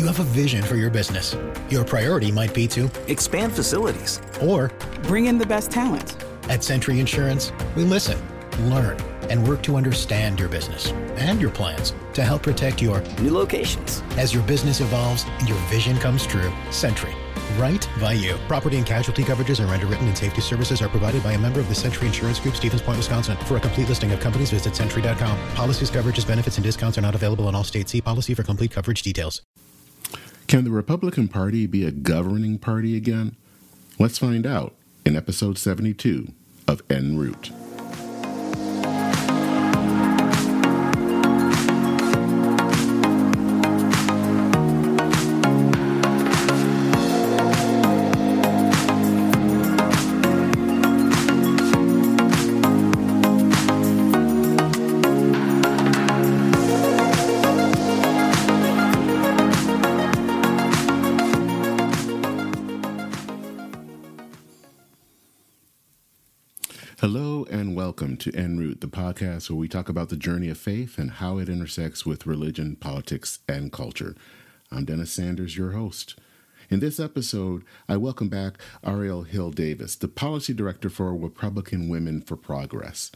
[0.00, 1.36] You have a vision for your business.
[1.68, 4.70] Your priority might be to expand facilities or
[5.02, 6.16] bring in the best talent.
[6.48, 8.18] At Sentry Insurance, we listen,
[8.70, 13.30] learn, and work to understand your business and your plans to help protect your new
[13.30, 14.02] locations.
[14.16, 17.14] As your business evolves and your vision comes true, Sentry
[17.58, 18.38] right by you.
[18.48, 21.68] Property and casualty coverages are underwritten and safety services are provided by a member of
[21.68, 23.36] the Sentry Insurance Group, Stevens Point, Wisconsin.
[23.44, 25.38] For a complete listing of companies, visit Sentry.com.
[25.54, 27.92] Policies, coverages, benefits, and discounts are not available in all states.
[27.92, 29.42] See policy for complete coverage details.
[30.50, 33.36] Can the Republican Party be a governing party again?
[34.00, 34.74] Let's find out
[35.06, 36.32] in episode 72
[36.66, 37.52] of En route.
[68.20, 71.38] To En route, the podcast where we talk about the journey of faith and how
[71.38, 74.14] it intersects with religion, politics, and culture.
[74.70, 76.18] I'm Dennis Sanders, your host.
[76.68, 82.20] In this episode, I welcome back Ariel Hill Davis, the policy director for Republican Women
[82.20, 83.10] for Progress.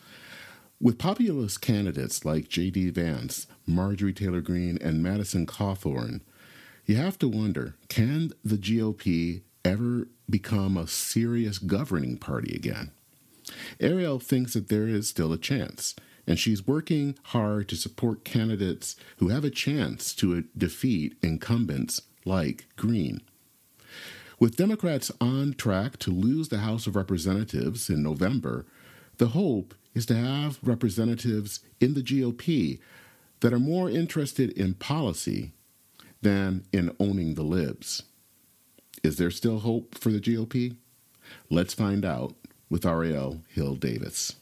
[0.80, 2.88] With populist candidates like J.D.
[2.90, 6.22] Vance, Marjorie Taylor Greene, and Madison Cawthorn,
[6.86, 12.90] you have to wonder can the GOP ever become a serious governing party again?
[13.80, 15.94] Ariel thinks that there is still a chance,
[16.26, 22.66] and she's working hard to support candidates who have a chance to defeat incumbents like
[22.76, 23.20] Greene.
[24.38, 28.66] With Democrats on track to lose the House of Representatives in November,
[29.18, 32.80] the hope is to have representatives in the GOP
[33.40, 35.52] that are more interested in policy
[36.22, 38.02] than in owning the libs.
[39.02, 40.76] Is there still hope for the GOP?
[41.50, 42.34] Let's find out
[42.74, 44.34] with Ariel Hill Davis.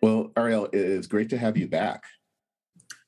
[0.00, 2.04] Well, Ariel, it is great to have you back.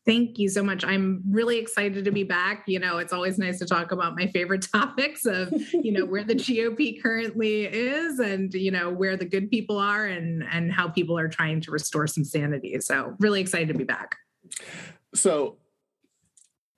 [0.06, 0.84] Thank you so much.
[0.84, 2.62] I'm really excited to be back.
[2.68, 6.22] You know, it's always nice to talk about my favorite topics of, you know, where
[6.22, 10.88] the GOP currently is and, you know, where the good people are and and how
[10.88, 12.78] people are trying to restore some sanity.
[12.80, 14.16] So, really excited to be back.
[15.12, 15.56] So,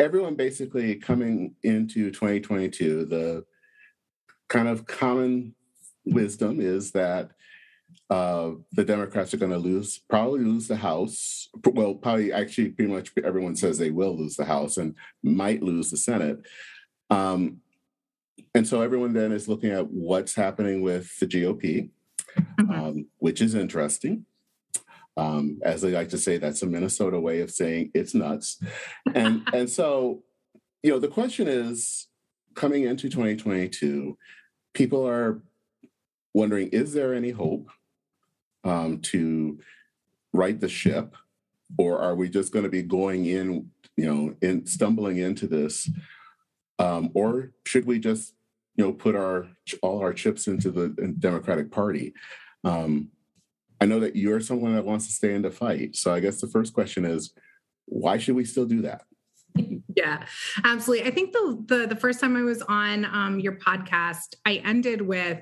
[0.00, 3.45] everyone basically coming into 2022, the
[4.49, 5.55] kind of common
[6.06, 7.33] wisdom is that
[8.10, 11.48] uh, the Democrats are going to lose, probably lose the House.
[11.64, 15.91] Well, probably actually, pretty much everyone says they will lose the House and might lose
[15.91, 16.41] the Senate.
[17.10, 17.58] Um,
[18.54, 21.91] and so everyone then is looking at what's happening with the GOP,
[22.38, 22.70] mm-hmm.
[22.70, 24.24] um, which is interesting.
[25.16, 28.62] Um, as they like to say, that's a Minnesota way of saying it's nuts.
[29.14, 30.22] And and so,
[30.82, 32.06] you know, the question is
[32.54, 34.16] coming into 2022,
[34.74, 35.42] people are
[36.34, 37.68] wondering, is there any hope?
[38.64, 39.58] Um, to
[40.32, 41.16] right the ship,
[41.78, 45.91] or are we just going to be going in, you know, in stumbling into this,
[46.78, 48.34] um, or should we just,
[48.76, 49.48] you know, put our
[49.82, 52.14] all our chips into the Democratic Party?
[52.64, 53.08] Um,
[53.80, 56.41] I know that you're someone that wants to stay in the fight, so I guess
[56.41, 57.32] the first question is,
[57.86, 59.02] why should we still do that?
[59.97, 60.24] yeah
[60.64, 64.56] absolutely i think the, the the first time i was on um, your podcast i
[64.64, 65.41] ended with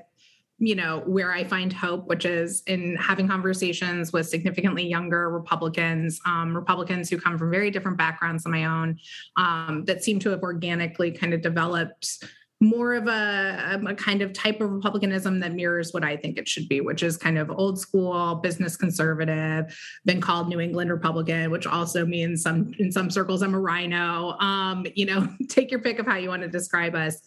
[0.59, 6.19] you know where i find hope which is in having conversations with significantly younger republicans
[6.25, 8.97] um, republicans who come from very different backgrounds than my own
[9.35, 12.23] um, that seem to have organically kind of developed
[12.59, 16.47] more of a, a, kind of type of republicanism that mirrors what i think it
[16.47, 19.65] should be which is kind of old school business conservative
[20.05, 24.39] been called new england republican which also means some in some circles i'm a RINO.
[24.39, 27.21] um, you know take your pick of how you want to describe us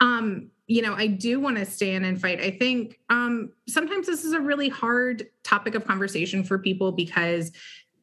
[0.00, 2.40] um, you know, I do want to stand and fight.
[2.40, 7.52] I think um, sometimes this is a really hard topic of conversation for people because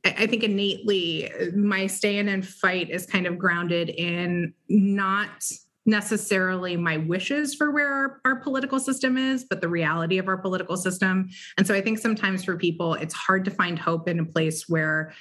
[0.06, 5.52] I think innately my stand and fight is kind of grounded in not
[5.90, 10.38] necessarily my wishes for where our, our, political system is, but the reality of our
[10.38, 11.30] political system.
[11.58, 14.70] And so I think sometimes for people, it's hard to find hope in a place
[14.70, 15.12] where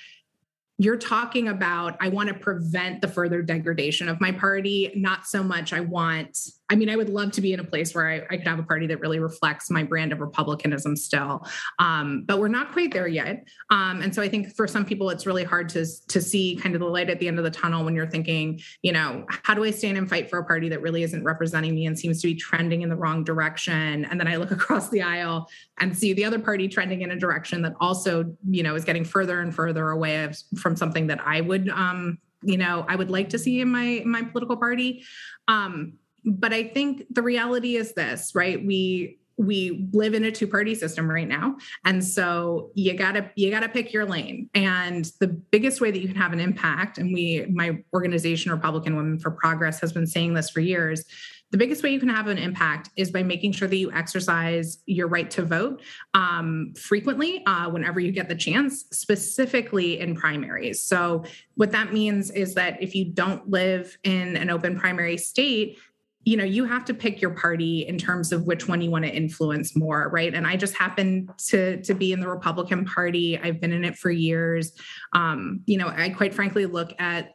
[0.79, 5.43] you're talking about, I want to prevent the further degradation of my party, not so
[5.43, 6.39] much I want
[6.71, 8.59] I mean, I would love to be in a place where I, I could have
[8.59, 11.47] a party that really reflects my brand of republicanism still,
[11.79, 13.47] um, but we're not quite there yet.
[13.71, 16.75] Um, and so I think for some people, it's really hard to to see kind
[16.75, 19.55] of the light at the end of the tunnel when you're thinking, you know, how
[19.55, 22.21] do I stand and fight for a party that really isn't representing me and seems
[22.21, 24.05] to be trending in the wrong direction?
[24.05, 25.49] And then I look across the aisle
[25.81, 29.05] and see the other party trending in a direction that also, you know, is getting
[29.05, 33.11] further and further away of, from something that I would um, you know i would
[33.11, 35.05] like to see in my my political party.
[35.49, 35.95] Um
[36.25, 38.65] but i think the reality is this right?
[38.65, 41.57] We we live in a two party system right now.
[41.85, 44.51] And so you got to you got to pick your lane.
[44.53, 48.97] And the biggest way that you can have an impact and we my organization republican
[48.97, 51.05] women for progress has been saying this for years
[51.51, 54.79] the biggest way you can have an impact is by making sure that you exercise
[54.87, 55.81] your right to vote
[56.13, 60.83] um, frequently uh, whenever you get the chance, specifically in primaries.
[60.83, 61.25] So,
[61.55, 65.79] what that means is that if you don't live in an open primary state,
[66.25, 69.07] you know you have to pick your party in terms of which one you want
[69.07, 70.35] to influence more right?
[70.35, 73.39] And i just happen to to be in the republican party.
[73.39, 74.73] I've been in it for years.
[75.15, 77.33] Um, you know i quite frankly look at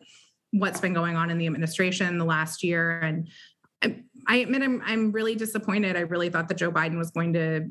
[0.51, 3.27] what's been going on in the administration the last year and
[4.27, 5.95] I admit I'm I'm really disappointed.
[5.95, 7.67] I really thought that Joe Biden was going to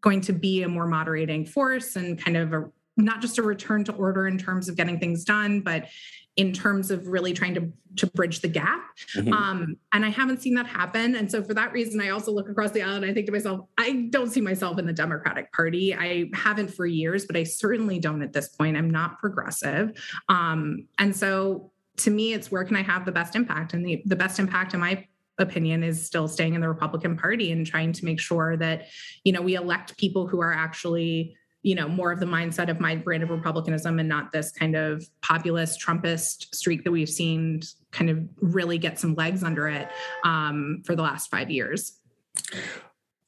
[0.00, 3.84] going to be a more moderating force and kind of a not just a return
[3.84, 5.88] to order in terms of getting things done, but
[6.36, 8.82] in terms of really trying to to bridge the gap.
[9.16, 9.32] Mm-hmm.
[9.32, 11.14] Um, and I haven't seen that happen.
[11.14, 13.32] And so for that reason, I also look across the aisle and I think to
[13.32, 15.94] myself, I don't see myself in the Democratic Party.
[15.94, 18.76] I haven't for years, but I certainly don't at this point.
[18.76, 19.92] I'm not progressive.
[20.28, 23.72] Um, and so to me, it's where can I have the best impact?
[23.72, 25.06] And the, the best impact in my
[25.38, 28.86] opinion is still staying in the Republican Party and trying to make sure that,
[29.24, 32.78] you know, we elect people who are actually, you know, more of the mindset of
[32.78, 37.62] my brand of republicanism and not this kind of populist Trumpist streak that we've seen
[37.90, 39.88] kind of really get some legs under it
[40.24, 41.98] um, for the last five years.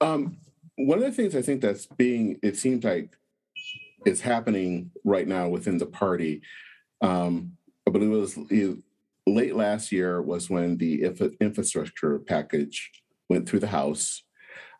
[0.00, 0.38] Um,
[0.76, 3.16] one of the things I think that's being, it seems like
[4.04, 6.42] is happening right now within the party.
[7.00, 7.56] Um,
[7.86, 8.38] I believe it was
[9.26, 11.04] late last year was when the
[11.40, 12.90] infrastructure package
[13.28, 14.22] went through the House.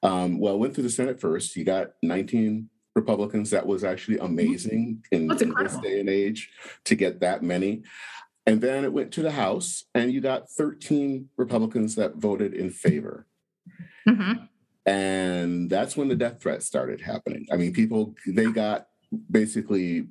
[0.03, 1.57] Um, well, went through the Senate first.
[1.57, 3.51] You got 19 Republicans.
[3.51, 6.51] That was actually amazing in, in this day and age
[6.85, 7.83] to get that many.
[8.47, 12.71] And then it went to the House, and you got 13 Republicans that voted in
[12.71, 13.27] favor.
[14.09, 14.45] Mm-hmm.
[14.89, 17.47] And that's when the death threats started happening.
[17.51, 18.87] I mean, people, they got
[19.29, 20.07] basically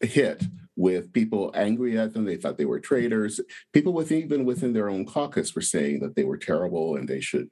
[0.00, 0.42] hit
[0.80, 2.24] with people angry at them.
[2.24, 3.38] They thought they were traitors.
[3.74, 7.20] People with even within their own caucus were saying that they were terrible and they
[7.20, 7.50] should,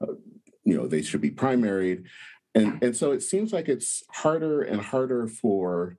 [0.00, 0.14] uh,
[0.62, 2.04] you know, they should be primaried.
[2.54, 5.96] And and so it seems like it's harder and harder for,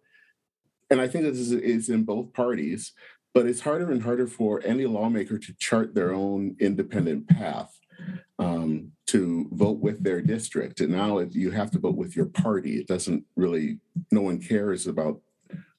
[0.90, 2.94] and I think this is, is in both parties,
[3.34, 7.78] but it's harder and harder for any lawmaker to chart their own independent path.
[8.40, 10.80] Um, to vote with their district.
[10.80, 12.80] And now you have to vote with your party.
[12.80, 13.78] It doesn't really,
[14.10, 15.20] no one cares about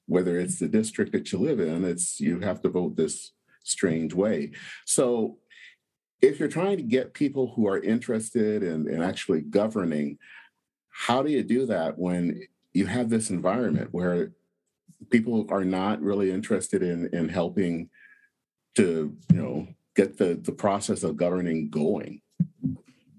[0.07, 3.31] whether it's the district that you live in, it's you have to vote this
[3.63, 4.51] strange way.
[4.85, 5.37] So
[6.21, 10.17] if you're trying to get people who are interested in, in actually governing,
[10.89, 12.41] how do you do that when
[12.73, 14.31] you have this environment where
[15.09, 17.89] people are not really interested in in helping
[18.75, 22.21] to you know get the the process of governing going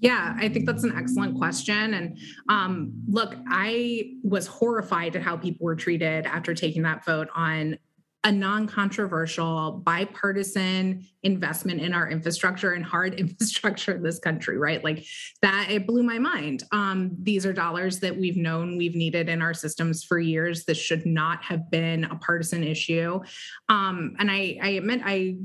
[0.01, 1.95] yeah, I think that's an excellent question.
[1.95, 2.19] And
[2.49, 7.79] um, look, I was horrified at how people were treated after taking that vote on
[8.25, 15.07] a non-controversial bipartisan investment in our infrastructure and hard infrastructure in this country right like
[15.43, 19.43] that it blew my mind um, these are dollars that we've known we've needed in
[19.43, 23.21] our systems for years this should not have been a partisan issue
[23.69, 25.37] um, and i i admit i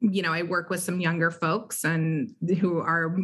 [0.00, 3.16] you know, I work with some younger folks and who are,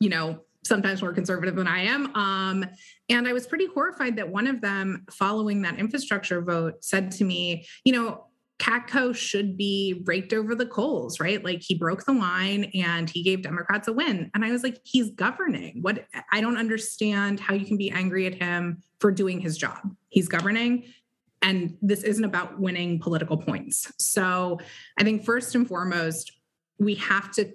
[0.00, 2.14] you know, sometimes more conservative than I am.
[2.16, 2.64] Um,
[3.08, 7.24] and I was pretty horrified that one of them, following that infrastructure vote, said to
[7.24, 8.26] me, you know,
[8.58, 11.44] Katko should be raked over the coals, right?
[11.44, 14.30] Like he broke the line and he gave Democrats a win.
[14.34, 15.82] And I was like, he's governing.
[15.82, 19.78] What I don't understand how you can be angry at him for doing his job.
[20.08, 20.84] He's governing.
[21.46, 23.92] And this isn't about winning political points.
[23.98, 24.58] So
[24.98, 26.32] I think first and foremost,
[26.78, 27.52] we have to,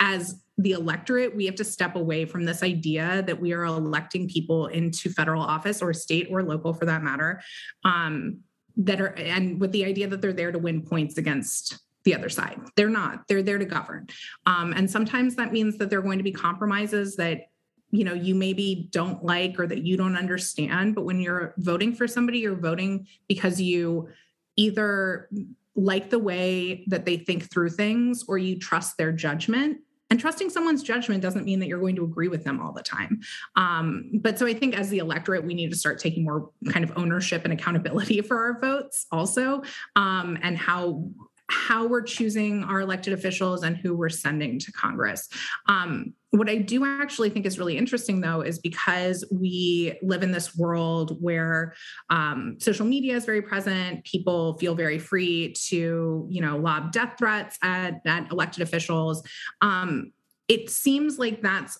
[0.00, 4.28] as the electorate, we have to step away from this idea that we are electing
[4.28, 7.40] people into federal office or state or local for that matter,
[7.84, 8.40] um,
[8.76, 12.28] that are, and with the idea that they're there to win points against the other
[12.28, 12.58] side.
[12.74, 14.08] They're not, they're there to govern.
[14.46, 17.42] Um, and sometimes that means that there are going to be compromises that
[17.90, 21.94] you know you maybe don't like or that you don't understand but when you're voting
[21.94, 24.08] for somebody you're voting because you
[24.56, 25.28] either
[25.74, 29.78] like the way that they think through things or you trust their judgment
[30.10, 32.82] and trusting someone's judgment doesn't mean that you're going to agree with them all the
[32.82, 33.20] time.
[33.56, 36.82] Um, but so I think as the electorate, we need to start taking more kind
[36.82, 39.62] of ownership and accountability for our votes also,
[39.96, 41.10] um, and how
[41.50, 45.28] how we're choosing our elected officials and who we're sending to Congress.
[45.66, 50.30] Um, what I do actually think is really interesting, though, is because we live in
[50.30, 51.74] this world where
[52.10, 54.04] um, social media is very present.
[54.04, 59.22] People feel very free to, you know, lob death threats at, at elected officials.
[59.62, 60.12] Um,
[60.48, 61.78] it seems like that's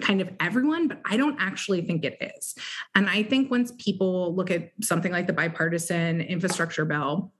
[0.00, 2.54] kind of everyone, but I don't actually think it is.
[2.94, 7.32] And I think once people look at something like the bipartisan infrastructure bill,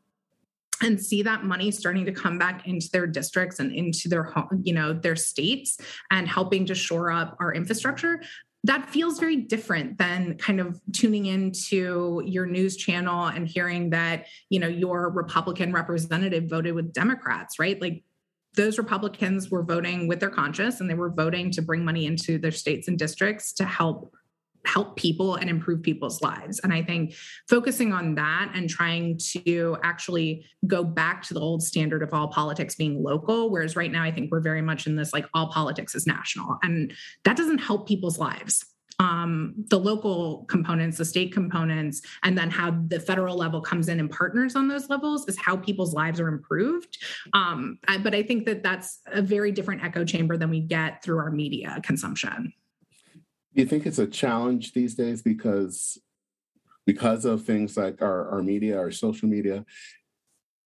[0.83, 4.63] and see that money starting to come back into their districts and into their home,
[4.65, 5.79] you know, their states
[6.11, 8.21] and helping to shore up our infrastructure,
[8.65, 14.27] that feels very different than kind of tuning into your news channel and hearing that,
[14.51, 17.81] you know, your Republican representative voted with Democrats, right?
[17.81, 18.03] Like
[18.55, 22.39] those Republicans were voting with their conscience and they were voting to bring money into
[22.39, 24.13] their states and districts to help
[24.69, 26.61] help people and improve people's lives.
[26.61, 27.15] And I think
[27.49, 32.29] focusing on that and trying to actually go back to the old standard of all
[32.29, 35.51] politics being local, whereas right now I think we're very much in this like all
[35.51, 36.59] politics is national.
[36.63, 36.93] And
[37.25, 38.65] that doesn't help people's lives.
[39.01, 44.01] Um, the local components, the state components, and then how the federal level comes in
[44.01, 46.99] and partners on those levels is how people's lives are improved.
[47.33, 51.19] Um, but I think that that's a very different echo chamber than we get through
[51.19, 52.53] our media consumption
[53.59, 55.99] you think it's a challenge these days because
[56.87, 59.67] because of things like our, our media, our social media,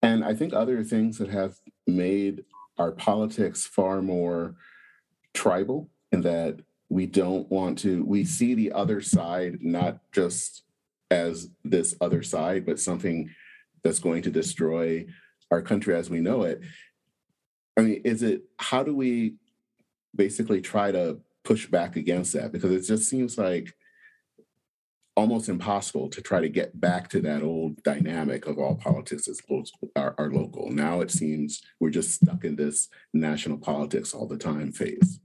[0.03, 1.57] and I think other things that have
[1.87, 2.45] made
[2.79, 4.57] our politics far more
[5.35, 10.63] tribal in that we don't want to we see the other side not just
[11.11, 13.31] as this other side but something
[13.83, 15.05] that's going to destroy
[15.51, 16.61] our country as we know it.
[17.79, 19.37] I mean is it how do we
[20.15, 23.75] basically try to push back against that because it just seems like
[25.15, 29.43] almost impossible to try to get back to that old dynamic of all politics is
[29.95, 30.71] are, are local.
[30.71, 35.21] Now it seems we're just stuck in this national politics all the time phase.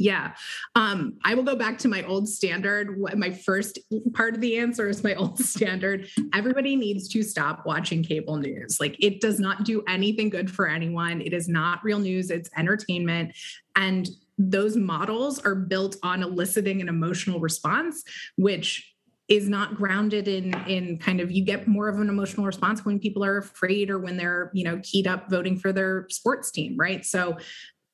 [0.00, 0.32] Yeah.
[0.74, 2.98] Um, I will go back to my old standard.
[3.16, 3.78] My first
[4.14, 6.08] part of the answer is my old standard.
[6.34, 8.78] Everybody needs to stop watching cable news.
[8.80, 11.20] Like it does not do anything good for anyone.
[11.20, 13.34] It is not real news, it's entertainment.
[13.76, 14.08] And
[14.40, 18.02] those models are built on eliciting an emotional response,
[18.36, 18.94] which
[19.28, 22.98] is not grounded in in kind of you get more of an emotional response when
[22.98, 26.76] people are afraid or when they're you know keyed up voting for their sports team
[26.76, 27.04] right?
[27.04, 27.36] So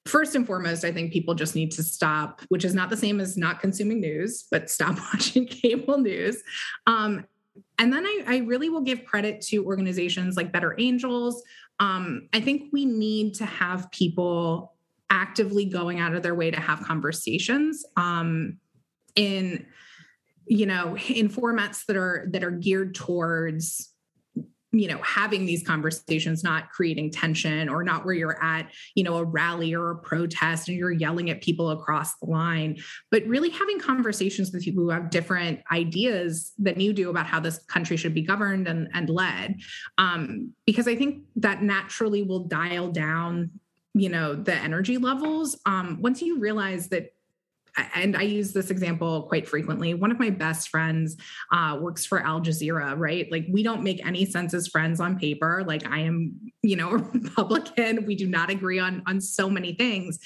[0.07, 3.19] first and foremost i think people just need to stop which is not the same
[3.19, 6.43] as not consuming news but stop watching cable news.
[6.87, 7.27] Um,
[7.77, 11.43] and then I, I, really will give credit to organizations like better angels.
[11.81, 14.76] Um, i think we need to have people
[15.11, 18.59] actively going out of their way to have conversations um,
[19.15, 19.67] in
[20.47, 23.93] you know in formats that are that are geared towards
[24.73, 29.17] you know having these conversations not creating tension or not where you're at you know
[29.17, 32.77] a rally or a protest and you're yelling at people across the line
[33.11, 37.41] but really having conversations with people who have different ideas than you do about how
[37.41, 39.57] this country should be governed and, and led.
[39.99, 43.51] Um, because i think that naturally will dial down
[43.97, 47.13] you know the energy levels um, once you realize that
[47.95, 49.95] and I use this example quite frequently.
[49.95, 51.17] One of my best friends
[51.53, 53.31] uh, works for Al Jazeera, right?
[53.31, 55.63] Like, we don't make any sense as friends on paper.
[55.67, 58.07] Like, I am, you know, a Republican.
[58.07, 60.19] We do not agree on on so many things,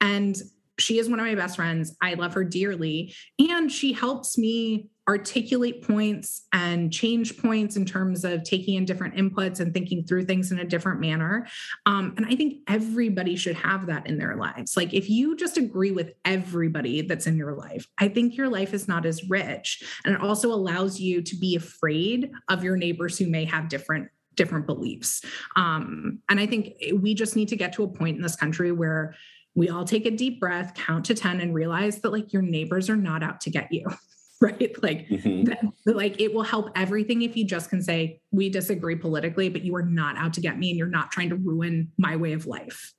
[0.00, 0.36] and
[0.78, 1.96] she is one of my best friends.
[2.00, 8.24] I love her dearly, and she helps me articulate points and change points in terms
[8.24, 11.46] of taking in different inputs and thinking through things in a different manner.
[11.86, 14.76] Um, and I think everybody should have that in their lives.
[14.76, 18.72] Like if you just agree with everybody that's in your life, I think your life
[18.72, 19.82] is not as rich.
[20.04, 24.08] And it also allows you to be afraid of your neighbors who may have different
[24.34, 25.22] different beliefs.
[25.56, 28.72] Um, and I think we just need to get to a point in this country
[28.72, 29.14] where
[29.54, 32.88] we all take a deep breath, count to 10, and realize that like your neighbors
[32.88, 33.86] are not out to get you.
[34.58, 34.82] right?
[34.82, 35.44] Like, mm-hmm.
[35.44, 39.62] that, like it will help everything if you just can say, we disagree politically, but
[39.62, 42.32] you are not out to get me and you're not trying to ruin my way
[42.32, 42.92] of life.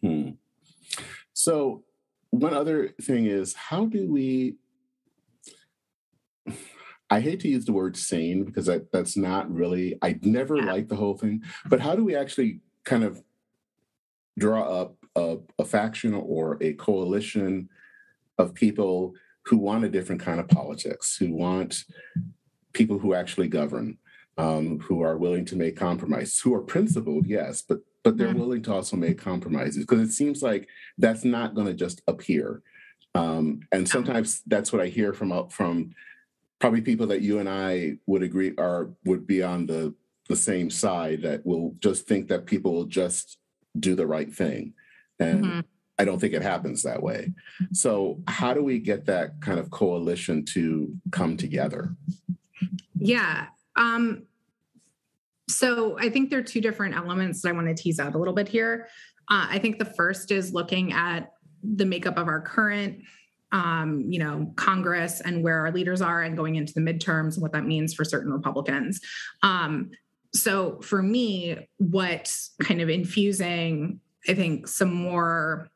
[0.00, 0.30] Hmm.
[1.34, 1.84] So,
[2.30, 4.56] one other thing is, how do we?
[7.08, 10.72] I hate to use the word sane because that, that's not really, I never yeah.
[10.72, 13.22] liked the whole thing, but how do we actually kind of
[14.36, 17.68] draw up a, a faction or a coalition
[18.38, 19.14] of people
[19.46, 21.84] who want a different kind of politics, who want
[22.72, 23.98] people who actually govern.
[24.38, 28.38] um, who are willing to make compromises, who are principled, yes, but but they're Mhm.
[28.38, 32.62] willing to also make compromises because it seems like that's not going to just appear.
[33.14, 35.94] Um, and sometimes that's what I hear from from
[36.58, 39.94] probably people that you and I would agree are would be on the
[40.28, 43.38] the same side that will just think that people will just
[43.80, 44.74] do the right thing.
[45.18, 45.64] And Mhm.
[45.98, 47.32] I don't think it happens that way.
[47.72, 51.94] So how do we get that kind of coalition to come together?
[52.98, 53.46] Yeah.
[53.76, 54.24] Um,
[55.48, 58.18] so I think there are two different elements that I want to tease out a
[58.18, 58.88] little bit here.
[59.30, 63.02] Uh, I think the first is looking at the makeup of our current,
[63.52, 67.42] um, you know, Congress and where our leaders are, and going into the midterms and
[67.42, 69.00] what that means for certain Republicans.
[69.42, 69.90] Um,
[70.34, 75.70] so for me, what kind of infusing, I think, some more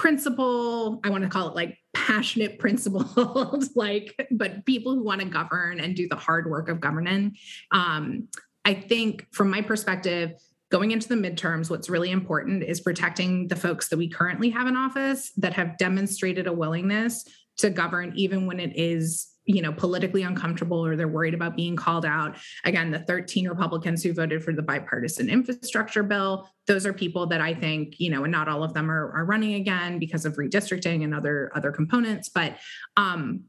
[0.00, 5.26] principle i want to call it like passionate principled like but people who want to
[5.26, 7.36] govern and do the hard work of governing.
[7.70, 8.28] Um,
[8.64, 10.32] i think from my perspective
[10.70, 14.66] going into the midterms what's really important is protecting the folks that we currently have
[14.66, 17.26] in office that have demonstrated a willingness
[17.58, 21.76] to govern even when it is you know politically uncomfortable or they're worried about being
[21.76, 22.36] called out.
[22.64, 27.40] Again the 13 republicans who voted for the bipartisan infrastructure bill those are people that
[27.40, 30.36] i think you know and not all of them are, are running again because of
[30.36, 32.28] redistricting and other other components.
[32.28, 32.56] But
[32.96, 33.44] um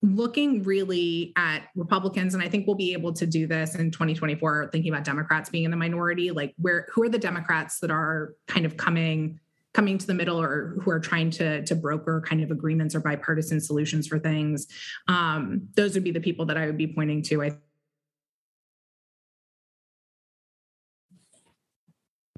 [0.00, 4.68] looking really at republicans and i think we'll be able to do this in 2024
[4.70, 8.34] thinking about democrats being in the minority like where who are the democrats that are
[8.46, 9.40] kind of coming
[9.78, 13.00] coming to the middle or who are trying to to broker kind of agreements or
[13.00, 14.66] bipartisan solutions for things
[15.06, 17.56] um, those would be the people that i would be pointing to i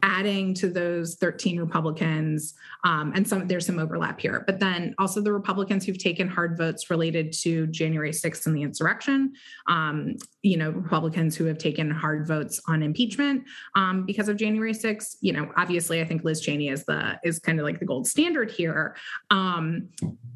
[0.02, 2.52] adding to those 13 republicans
[2.85, 4.44] um, and some there's some overlap here.
[4.47, 8.62] But then also the republicans who've taken hard votes related to january 6th and the
[8.62, 9.32] insurrection
[9.66, 13.44] um, you know republicans who have taken hard votes on impeachment
[13.75, 17.38] um, because of january 6th you know obviously i think liz cheney is the is
[17.38, 18.97] kind of like the gold standard here.
[19.30, 19.88] Um,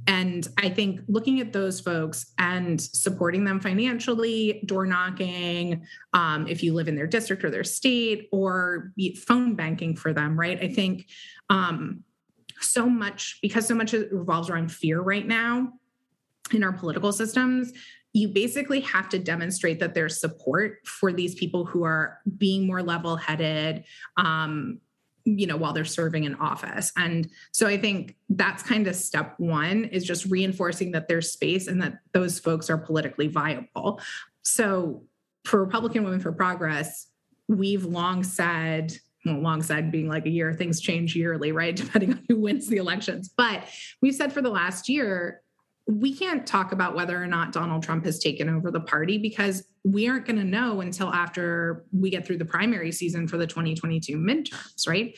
[0.06, 6.62] and i think looking at those folks and supporting them financially door knocking um, if
[6.62, 8.92] you live in their district or their state or
[9.26, 10.62] phone banking for them right?
[10.62, 11.07] I think
[11.50, 12.05] um,
[12.61, 15.72] so much because so much revolves around fear right now
[16.52, 17.72] in our political systems
[18.14, 22.83] you basically have to demonstrate that there's support for these people who are being more
[22.83, 23.85] level headed
[24.16, 24.81] um,
[25.24, 26.92] you know while they're serving in office.
[26.96, 31.66] And so i think that's kind of step one is just reinforcing that there's space
[31.66, 34.00] and that those folks are politically viable.
[34.42, 35.05] So
[35.44, 37.09] for republican women for progress
[37.48, 38.96] we've long said
[39.27, 41.74] well, long said being like a year things change yearly right?
[41.85, 43.31] Depending on who wins the elections.
[43.35, 43.64] But
[44.03, 45.40] we've said for the last year
[45.87, 49.64] we can't talk about whether or not Donald Trump has taken over the party because
[49.85, 53.47] we aren't going to know until after we get through the primary season for the
[53.47, 55.14] 2022 midterms, right?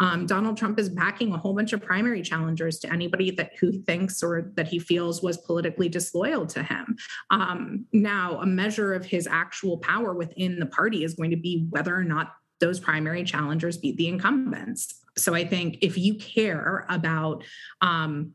[0.00, 3.72] Um, Donald Trump is backing a whole bunch of primary challengers to anybody that who
[3.82, 6.96] thinks or that he feels was politically disloyal to him.
[7.30, 11.66] Um, now, a measure of his actual power within the party is going to be
[11.68, 15.02] whether or not those primary challengers beat the incumbents.
[15.18, 17.44] So I think if you care about
[17.82, 18.32] um,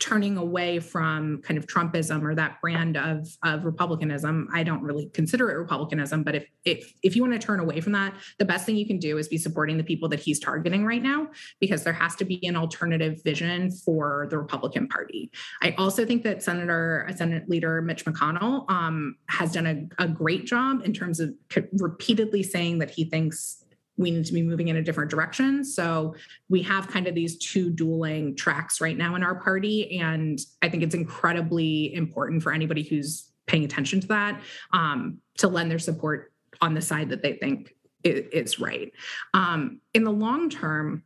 [0.00, 4.48] turning away from kind of Trumpism or that brand of of republicanism.
[4.52, 7.80] I don't really consider it republicanism, but if if if you want to turn away
[7.80, 10.40] from that, the best thing you can do is be supporting the people that he's
[10.40, 11.28] targeting right now
[11.60, 15.30] because there has to be an alternative vision for the Republican Party.
[15.62, 20.46] I also think that Senator Senate Leader Mitch McConnell um, has done a, a great
[20.46, 21.34] job in terms of
[21.74, 23.59] repeatedly saying that he thinks
[24.00, 25.62] we need to be moving in a different direction.
[25.62, 26.14] So
[26.48, 30.00] we have kind of these two dueling tracks right now in our party.
[30.00, 34.40] And I think it's incredibly important for anybody who's paying attention to that
[34.72, 36.32] um, to lend their support
[36.62, 38.90] on the side that they think is right.
[39.34, 41.02] Um, in the long term,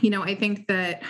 [0.00, 1.02] you know, I think that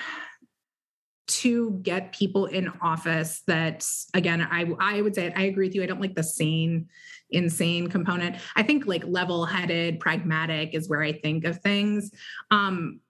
[1.41, 5.83] to get people in office that again i i would say i agree with you
[5.83, 6.89] i don't like the sane
[7.33, 8.37] insane component.
[8.57, 12.11] I think like level headed pragmatic is where i think of things.
[12.51, 13.01] Um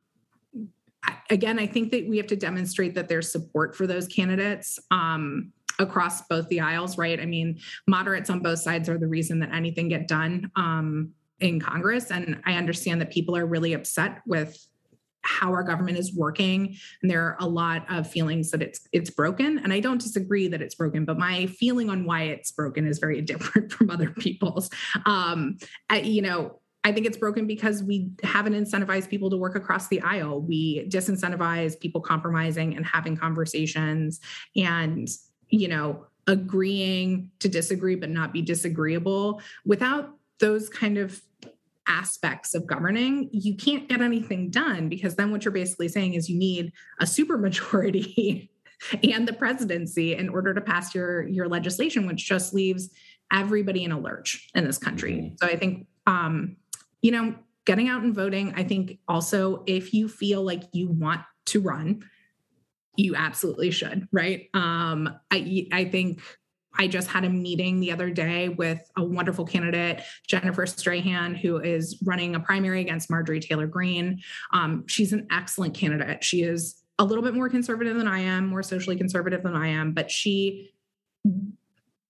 [1.31, 5.51] again i think that we have to demonstrate that there's support for those candidates um
[5.81, 7.19] across both the aisles right?
[7.19, 7.59] I mean
[7.89, 12.41] moderates on both sides are the reason that anything get done um in congress and
[12.47, 14.65] i understand that people are really upset with
[15.23, 19.11] how our government is working and there are a lot of feelings that it's it's
[19.11, 22.87] broken and i don't disagree that it's broken but my feeling on why it's broken
[22.87, 24.71] is very different from other people's
[25.07, 25.57] um
[25.89, 29.87] I, you know I think it's broken because we haven't incentivized people to work across
[29.87, 30.41] the aisle.
[30.41, 34.19] We disincentivize people compromising and having conversations.
[34.57, 35.09] And,
[35.49, 41.21] you know, agreeing to disagree but not be disagreeable without those kind of
[41.89, 46.29] aspects of governing you can't get anything done because then what you're basically saying is
[46.29, 48.49] you need a supermajority
[49.03, 52.91] and the presidency in order to pass your your legislation which just leaves
[53.33, 55.35] everybody in a lurch in this country mm-hmm.
[55.41, 56.57] so i think um
[57.01, 61.21] you know getting out and voting i think also if you feel like you want
[61.47, 62.03] to run
[62.97, 66.21] you absolutely should right um i i think
[66.79, 71.59] I just had a meeting the other day with a wonderful candidate, Jennifer Strahan, who
[71.59, 74.21] is running a primary against Marjorie Taylor Greene.
[74.53, 76.25] Um, she's an excellent candidate.
[76.25, 79.69] She is a little bit more conservative than I am, more socially conservative than I
[79.69, 80.73] am, but she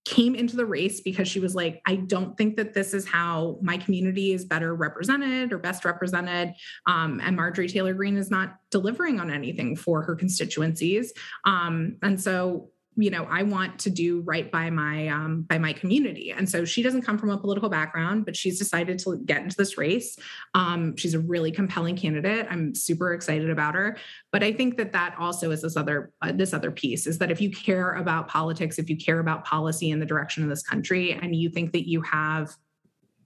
[0.05, 3.57] came into the race because she was like, I don't think that this is how
[3.61, 6.53] my community is better represented or best represented.
[6.85, 11.13] Um, and Marjorie Taylor Greene is not delivering on anything for her constituencies.
[11.45, 15.73] Um, and so you know i want to do right by my um, by my
[15.73, 16.31] community.
[16.31, 19.55] And so she doesn't come from a political background but she's decided to get into
[19.55, 20.17] this race.
[20.53, 22.47] Um, she's a really compelling candidate.
[22.49, 23.97] I'm super excited about her.
[24.31, 27.31] But i think that that also is this other uh, this other piece is that
[27.31, 30.63] if you care about politics if you care about policy in the direction of this
[30.63, 32.55] country and you think that you have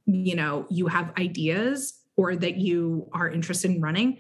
[0.06, 4.18] you know you have ideas or that you are interested in running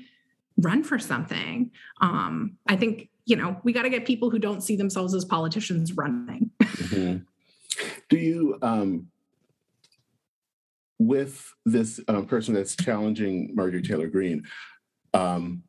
[0.57, 1.71] run for something.
[2.01, 5.25] Um, i think you know, we got to get people who don't see themselves as
[5.25, 6.49] politicians running.
[6.61, 7.17] mm-hmm.
[8.09, 9.07] Do you, um,
[10.97, 14.43] with this uh, person that's challenging Marjorie Taylor Greene,
[15.13, 15.63] um,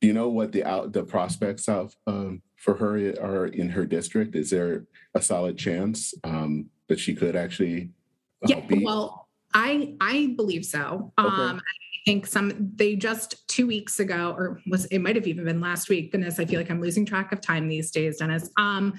[0.00, 3.86] do you know what the out the prospects of um, for her are in her
[3.86, 4.36] district?
[4.36, 7.90] Is there a solid chance um, that she could actually
[8.44, 8.84] uh, yeah, beat?
[8.84, 9.27] Well,
[9.58, 11.12] I I believe so.
[11.18, 11.28] Okay.
[11.28, 15.44] Um, I think some they just two weeks ago, or was it might have even
[15.44, 16.12] been last week.
[16.12, 18.50] Goodness, I feel like I'm losing track of time these days, Dennis.
[18.56, 18.94] Um,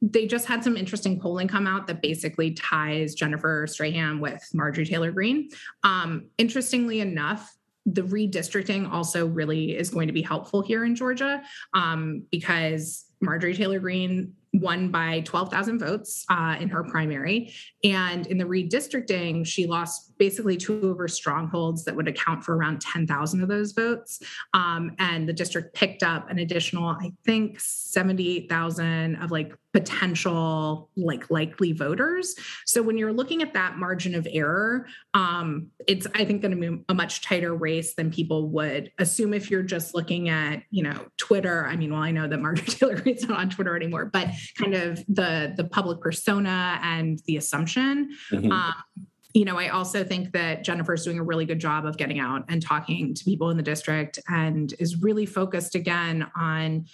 [0.00, 4.86] they just had some interesting polling come out that basically ties Jennifer Strahan with Marjorie
[4.86, 5.48] Taylor Greene.
[5.82, 11.42] Um, interestingly enough, the redistricting also really is going to be helpful here in Georgia
[11.72, 17.52] um, because Marjorie Taylor Greene won by 12,000 votes uh, in her primary.
[17.82, 22.56] And in the redistricting, she lost basically two of her strongholds that would account for
[22.56, 24.20] around 10,000 of those votes.
[24.52, 31.28] Um, and the district picked up an additional, I think, 78,000 of like potential like
[31.30, 32.36] likely voters.
[32.64, 36.70] So when you're looking at that margin of error, um, it's I think going to
[36.70, 40.84] be a much tighter race than people would assume if you're just looking at you
[40.84, 41.66] know Twitter.
[41.66, 44.74] I mean, well, I know that Marjorie Taylor Greene's not on Twitter anymore, but kind
[44.74, 48.10] of the the public persona and the assumption.
[48.30, 48.52] Mm-hmm.
[48.52, 48.74] Um,
[49.34, 52.44] you know, I also think that Jennifer's doing a really good job of getting out
[52.48, 56.86] and talking to people in the district and is really focused again on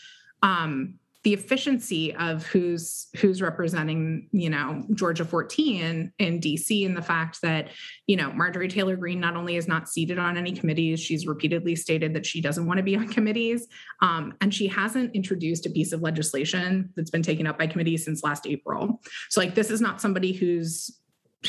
[0.42, 7.02] um, the efficiency of who's who's representing you know georgia 14 in dc and the
[7.02, 7.68] fact that
[8.06, 11.76] you know marjorie taylor greene not only is not seated on any committees she's repeatedly
[11.76, 13.66] stated that she doesn't want to be on committees.
[14.00, 18.04] Um, and she hasn't introduced a piece of legislation that's been taken up by committees
[18.04, 19.00] since last april.
[19.28, 20.99] So like this is not somebody who's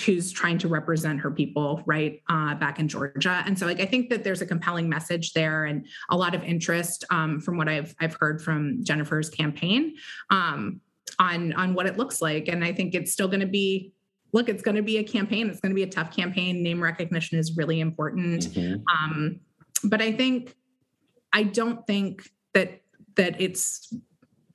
[0.05, 3.43] who's trying to represent her people right uh, back in georgia.
[3.45, 6.43] And so like i think that there's a compelling message there and a lot of
[6.43, 9.95] interest um, from what i've i've heard from jennifer's campaign
[10.29, 10.81] um,
[11.19, 12.47] on on what it looks like.
[12.47, 13.93] And i think it's still going to be
[14.33, 15.49] look it's going to be a campaign.
[15.49, 16.63] It's going to be a tough campaign.
[16.63, 18.43] Name recognition is really important.
[18.43, 18.81] Mm-hmm.
[19.03, 19.41] um,
[19.83, 20.55] but i think
[21.33, 22.81] i don't think that
[23.15, 23.93] that it's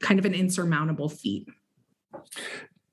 [0.01, 1.49] kind of an insurmountable feat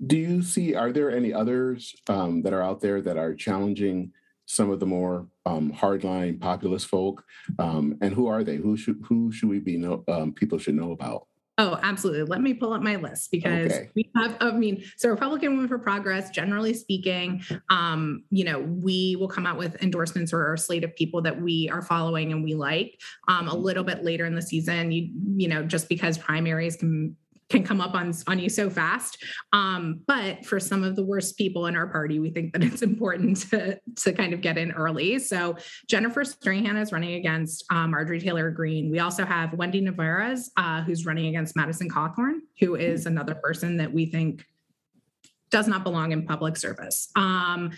[0.05, 4.11] do you see, are there any others um, that are out there that are challenging
[4.45, 7.23] some of the more um, hardline populist folk?
[7.59, 8.57] Um, and who are they?
[8.57, 10.03] Who should who should we be know?
[10.07, 11.27] Um, people should know about.
[11.59, 12.23] Oh, absolutely.
[12.23, 13.89] Let me pull up my list because okay.
[13.95, 19.15] we have, I mean, so Republican Women for Progress, generally speaking, um, you know, we
[19.17, 22.43] will come out with endorsements or a slate of people that we are following and
[22.43, 23.61] we like um, a mm-hmm.
[23.61, 24.91] little bit later in the season.
[24.91, 27.15] You, you know, just because primaries can
[27.53, 29.23] can come up on on you so fast.
[29.53, 32.81] Um, but for some of the worst people in our party, we think that it's
[32.81, 35.19] important to to kind of get in early.
[35.19, 35.55] So
[35.87, 38.89] Jennifer Strahan is running against uh, Marjorie Taylor Greene.
[38.89, 43.77] We also have Wendy Nevarez, uh, who's running against Madison Cawthorn, who is another person
[43.77, 44.45] that we think
[45.51, 47.09] does not belong in public service.
[47.15, 47.71] Um,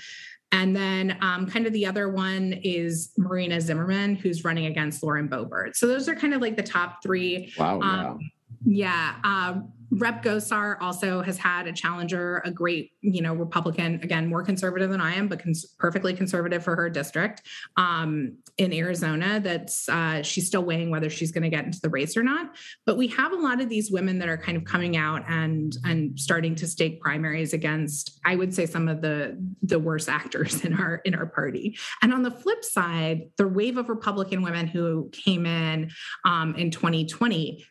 [0.51, 5.27] and then, um, kind of the other one is Marina Zimmerman, who's running against Lauren
[5.27, 5.75] Boebert.
[5.75, 7.51] So those are kind of like the top three.
[7.57, 7.81] Wow.
[7.81, 8.19] Um,
[8.63, 9.15] yeah.
[9.23, 14.43] Uh, Rep Gosar also has had a challenger, a great, you know, Republican, again, more
[14.43, 17.43] conservative than I am, but cons- perfectly conservative for her district
[17.77, 19.39] um, in Arizona.
[19.39, 22.55] That's uh, she's still weighing whether she's going to get into the race or not.
[22.85, 25.75] But we have a lot of these women that are kind of coming out and
[25.83, 30.63] and starting to stake primaries against, I would say, some of the the worst actors
[30.63, 31.77] in our in our party.
[32.01, 35.91] And on the flip side, the wave of Republican women who came in
[36.25, 37.65] um, in 2020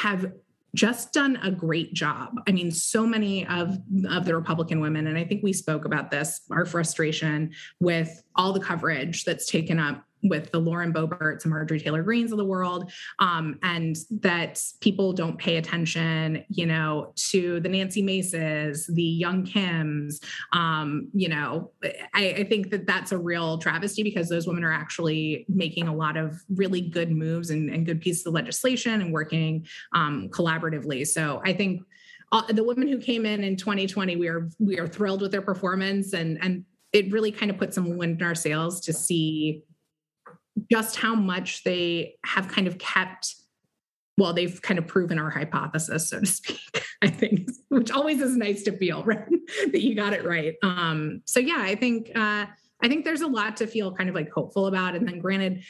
[0.00, 0.32] have
[0.74, 2.40] just done a great job.
[2.46, 6.10] I mean, so many of, of the Republican women, and I think we spoke about
[6.10, 11.50] this, our frustration with all the coverage that's taken up with the Lauren Boeberts and
[11.50, 17.12] Marjorie Taylor Greenes of the world, um, and that people don't pay attention, you know,
[17.16, 20.22] to the Nancy Maces, the Young Kims.
[20.52, 21.70] Um, you know,
[22.14, 25.94] I, I, think that that's a real travesty because those women are actually making a
[25.94, 31.06] lot of really good moves and, and good pieces of legislation and working um, collaboratively.
[31.06, 31.82] So I think.
[32.32, 35.42] Uh, the women who came in in 2020, we are we are thrilled with their
[35.42, 39.64] performance, and and it really kind of put some wind in our sails to see
[40.70, 43.34] just how much they have kind of kept
[44.20, 46.60] well they've kind of proven our hypothesis so to speak
[47.02, 49.28] i think which always is nice to feel right
[49.72, 50.54] that you got it right.
[50.62, 52.46] Um so yeah i think uh
[52.82, 55.62] i think there's a lot to feel kind of like hopeful about and then granted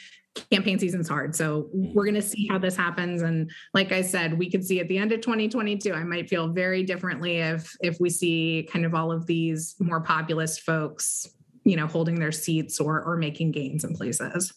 [0.49, 4.39] campaign season's hard so we're going to see how this happens and like i said
[4.39, 7.99] we could see at the end of 2022 i might feel very differently if if
[7.99, 11.27] we see kind of all of these more populist folks
[11.65, 14.53] you know holding their seats or or making gains in places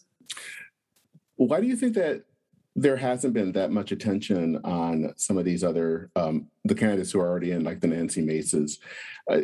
[1.37, 2.23] why do you think that
[2.75, 7.19] there hasn't been that much attention on some of these other um, the candidates who
[7.19, 8.79] are already in, like the Nancy Maces?
[9.29, 9.41] Uh,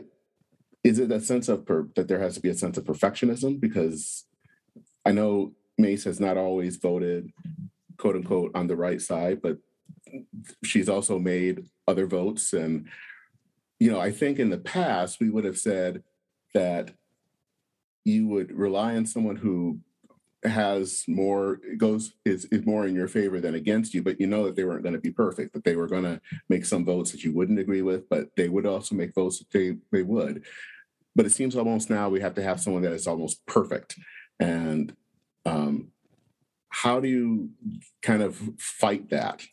[0.84, 3.60] is it that sense of per, that there has to be a sense of perfectionism?
[3.60, 4.26] Because
[5.06, 7.32] I know Mace has not always voted
[7.98, 9.58] quote unquote on the right side, but
[10.64, 12.54] she's also made other votes.
[12.54, 12.88] And,
[13.80, 16.04] you know, I think in the past we would have said
[16.54, 16.92] that
[18.04, 19.80] you would rely on someone who
[20.44, 24.46] has more goes is, is more in your favor than against you but you know
[24.46, 27.12] that they weren't going to be perfect that they were going to make some votes
[27.12, 30.44] that you wouldn't agree with but they would also make votes that they they would
[31.16, 33.96] but it seems almost now we have to have someone that is almost perfect
[34.40, 34.96] and
[35.46, 35.90] um
[36.70, 37.50] how do you
[38.02, 39.44] kind of fight that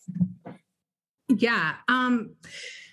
[1.29, 2.35] yeah um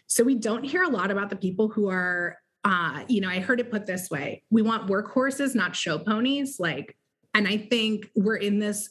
[0.07, 3.39] so we don't hear a lot about the people who are uh, you know, I
[3.39, 6.59] heard it put this way we want workhorses, not show ponies.
[6.59, 6.97] Like
[7.35, 8.89] and I think we're in this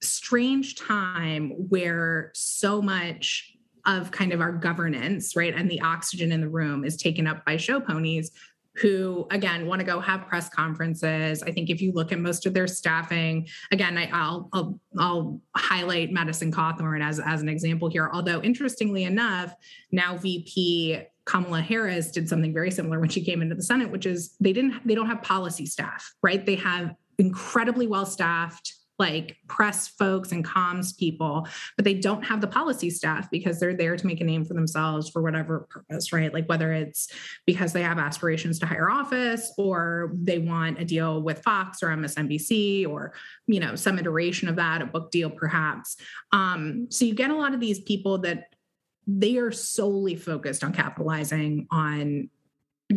[0.00, 6.40] strange time where so much of kind of our governance, right, and the oxygen in
[6.40, 8.32] the room is taken up by show ponies
[8.76, 11.42] who again want to go have press conferences.
[11.42, 15.40] I think if you look at most of their staffing, again, I, will I'll I'll
[15.54, 18.08] highlight Madison Cawthorn as as an example here.
[18.10, 19.54] Although interestingly enough,
[19.90, 24.06] now VP Kamala Harris did something very similar when she came into the Senate, which
[24.06, 26.46] is they didn't they don't have policy staff, right?
[26.46, 32.40] They have incredibly well staffed like press folks and comms people, but they don't have
[32.40, 36.12] the policy staff because they're there to make a name for themselves for whatever purpose,
[36.12, 36.32] right?
[36.32, 37.08] Like whether it's
[37.44, 41.88] because they have aspirations to higher office or they want a deal with Fox or
[41.88, 43.12] MSNBC or,
[43.48, 45.96] you know, some iteration of that, a book deal perhaps.
[46.30, 48.54] Um, so you get a lot of these people that
[49.08, 52.30] they are solely focused on capitalizing on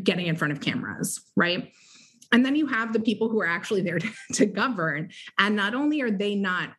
[0.03, 1.71] getting in front of cameras, right?
[2.35, 5.09] And then you have the people who are actually there to, to govern.
[5.39, 6.73] And not only are they not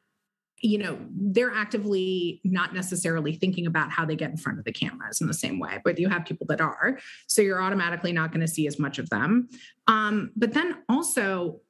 [0.63, 4.73] you know they're actively not necessarily thinking about how they get in front of the
[4.73, 6.99] cameras in the same way but you have people that are.
[7.27, 9.49] So you're automatically not going to see as much of them.
[9.87, 11.61] Um, but then also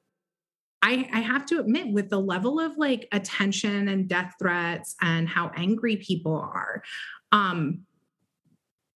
[0.81, 5.27] I, I have to admit with the level of like attention and death threats and
[5.27, 6.81] how angry people are
[7.33, 7.81] um,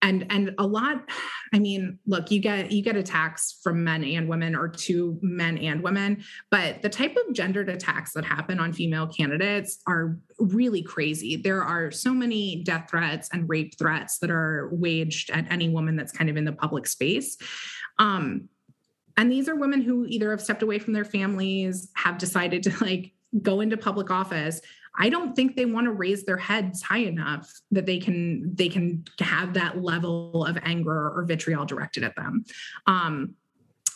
[0.01, 1.09] and and a lot
[1.53, 5.57] i mean look you get you get attacks from men and women or to men
[5.57, 10.81] and women but the type of gendered attacks that happen on female candidates are really
[10.81, 11.35] crazy.
[11.35, 15.95] There are so many death threats and rape threats that are waged at any woman
[15.95, 17.37] that's kind of in the public space.
[17.99, 18.49] Um,
[19.17, 22.83] and these are women who either have stepped away from their families have decided to
[22.83, 24.61] like go into public office
[24.97, 28.69] I don't think they want to raise their heads high enough that they can they
[28.69, 32.43] can have that level of anger or vitriol directed at them.
[32.87, 33.35] Um,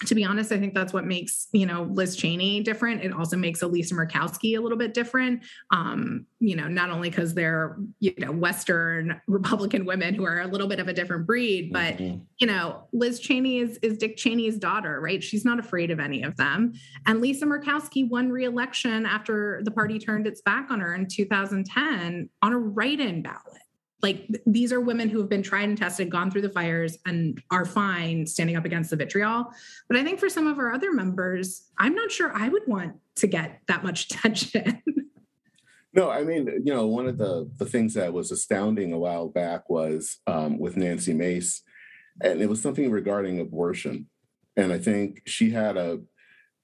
[0.05, 3.03] to be honest, I think that's what makes you know Liz Cheney different.
[3.03, 5.43] It also makes Elisa Murkowski a little bit different.
[5.71, 10.47] Um, you know, not only because they're you know Western Republican women who are a
[10.47, 12.21] little bit of a different breed, but mm-hmm.
[12.39, 15.23] you know, Liz Cheney is is Dick Cheney's daughter, right?
[15.23, 16.73] She's not afraid of any of them.
[17.05, 22.29] And Lisa Murkowski won re-election after the party turned its back on her in 2010
[22.41, 23.61] on a write-in ballot
[24.01, 27.41] like these are women who have been tried and tested, gone through the fires, and
[27.49, 29.51] are fine standing up against the vitriol.
[29.87, 32.95] But I think for some of our other members, I'm not sure I would want
[33.15, 34.81] to get that much attention.
[35.93, 39.29] No, I mean, you know, one of the the things that was astounding a while
[39.29, 41.61] back was um, with Nancy Mace,
[42.21, 44.07] and it was something regarding abortion,
[44.57, 46.01] and I think she had a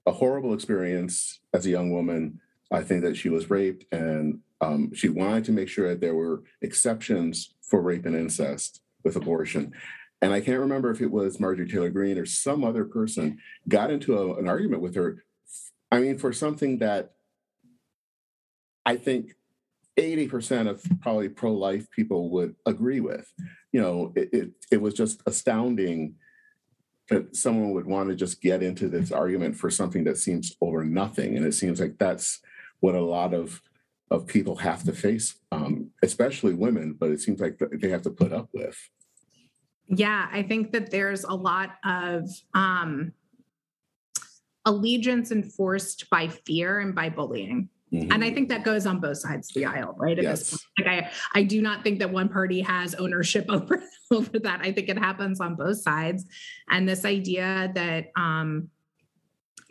[0.05, 2.41] a horrible experience as a young woman.
[2.71, 6.15] I think that she was raped, and um, she wanted to make sure that there
[6.15, 9.73] were exceptions for rape and incest with abortion.
[10.21, 13.89] And I can't remember if it was Marjorie Taylor Greene or some other person got
[13.89, 15.23] into a, an argument with her.
[15.91, 17.13] I mean, for something that
[18.85, 19.35] I think
[19.97, 23.31] 80% of probably pro-life people would agree with.
[23.71, 26.15] You know, it, it, it was just astounding
[27.09, 30.83] that someone would want to just get into this argument for something that seems over
[30.83, 31.35] nothing.
[31.35, 32.39] And it seems like that's
[32.79, 33.61] what a lot of
[34.11, 38.11] of people have to face, um, especially women, but it seems like they have to
[38.11, 38.77] put up with.
[39.87, 43.13] Yeah, I think that there's a lot of um,
[44.65, 47.69] allegiance enforced by fear and by bullying.
[47.93, 48.11] Mm-hmm.
[48.11, 50.17] And I think that goes on both sides of the aisle, right?
[50.17, 50.51] At yes.
[50.51, 50.87] this point.
[50.87, 54.59] Like I, I do not think that one party has ownership over, over that.
[54.61, 56.25] I think it happens on both sides.
[56.69, 58.69] And this idea that um,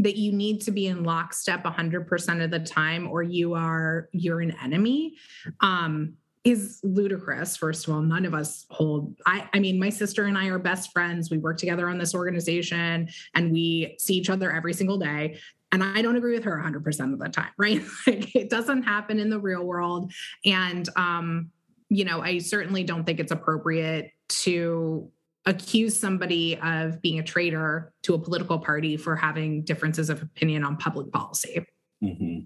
[0.00, 4.40] that you need to be in lockstep 100% of the time or you are you're
[4.40, 5.14] an enemy
[5.60, 10.24] um, is ludicrous first of all none of us hold i i mean my sister
[10.24, 14.30] and i are best friends we work together on this organization and we see each
[14.30, 15.36] other every single day
[15.72, 17.80] and I don't agree with her 100% of the time, right?
[18.06, 20.12] like it doesn't happen in the real world.
[20.44, 21.50] And, um,
[21.88, 25.10] you know, I certainly don't think it's appropriate to
[25.46, 30.64] accuse somebody of being a traitor to a political party for having differences of opinion
[30.64, 31.64] on public policy.
[32.02, 32.40] Mm-hmm.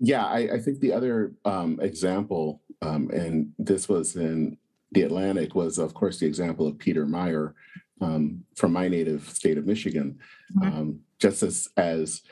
[0.00, 4.58] Yeah, I, I, think the other um, example, um, and this was in
[4.92, 7.54] the Atlantic, was of course the example of Peter Meijer
[8.00, 10.18] um, from my native state of Michigan.
[10.56, 12.22] Mm-hmm just as as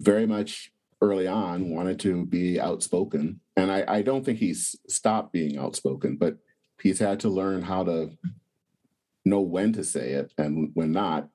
[0.00, 5.32] very much early on wanted to be outspoken and I, I don't think he's stopped
[5.32, 6.36] being outspoken but
[6.82, 8.10] he's had to learn how to
[9.24, 11.28] know when to say it and when not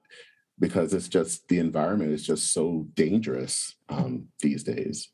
[0.60, 5.10] because it's just the environment is just so dangerous um, these days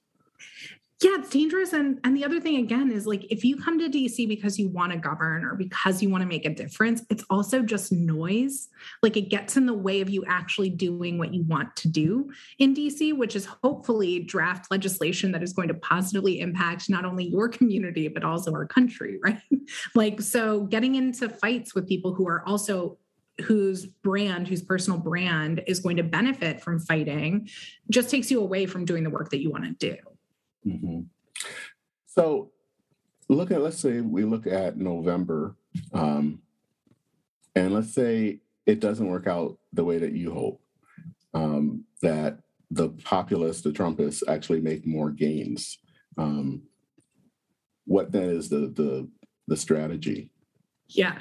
[1.01, 1.73] yeah it's dangerous.
[1.73, 4.69] And and the other thing again is like if you come to dc because you
[4.69, 8.69] want to govern or because you want to make a difference it's also just noise.
[9.01, 12.31] Like it gets in the way of you actually doing what you want to do
[12.57, 17.25] in dc which is hopefully draft legislation that is going to positively impact not only
[17.25, 19.39] your community but also our country right?
[19.95, 22.97] Like so getting into fights with people who are also
[23.41, 27.49] whose brand, whose personal brand is going to benefit from fighting,
[27.89, 29.95] just takes you away from doing the work that you want to do.
[30.65, 31.01] Mm-hmm.
[32.05, 32.51] So,
[33.27, 35.55] look at let's say we look at November,
[35.93, 36.41] um,
[37.55, 40.61] and let's say it doesn't work out the way that you hope.
[41.33, 42.39] Um, that
[42.71, 45.77] the populists, the Trumpists, actually make more gains.
[46.17, 46.63] Um,
[47.85, 49.09] what then is the the
[49.47, 50.31] the strategy?
[50.87, 51.19] Yeah.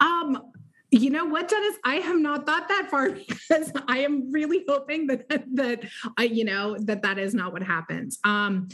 [0.00, 0.52] Um,
[0.94, 1.76] you know what, Dennis?
[1.84, 5.84] I have not thought that far because I am really hoping that that
[6.16, 8.18] I, you know, that that is not what happens.
[8.24, 8.68] Um,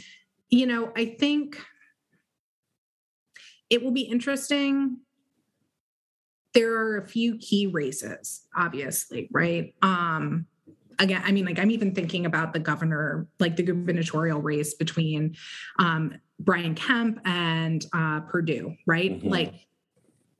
[0.49, 1.57] you know, I think
[3.69, 4.97] it will be interesting.
[6.53, 9.73] There are a few key races, obviously, right?
[9.81, 10.45] Um,
[10.99, 15.37] again, I mean, like I'm even thinking about the governor, like the gubernatorial race between
[15.79, 19.17] um, Brian Kemp and uh, Perdue, right?
[19.17, 19.29] Mm-hmm.
[19.29, 19.53] Like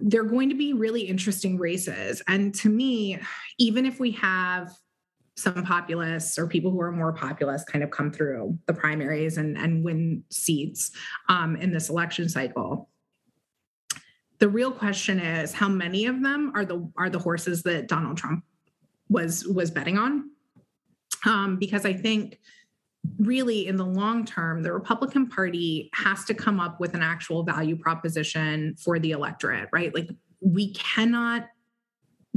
[0.01, 2.21] they're going to be really interesting races.
[2.27, 3.19] And to me,
[3.57, 4.71] even if we have
[5.35, 9.57] some populists or people who are more populist kind of come through the primaries and,
[9.57, 10.91] and win seats
[11.29, 12.89] um, in this election cycle.
[14.39, 18.17] The real question is how many of them are the are the horses that Donald
[18.17, 18.43] Trump
[19.09, 20.31] was was betting on?
[21.25, 22.39] Um, because I think
[23.19, 27.43] really in the long term, the Republican Party has to come up with an actual
[27.43, 29.93] value proposition for the electorate, right?
[29.93, 30.09] Like
[30.39, 31.47] we cannot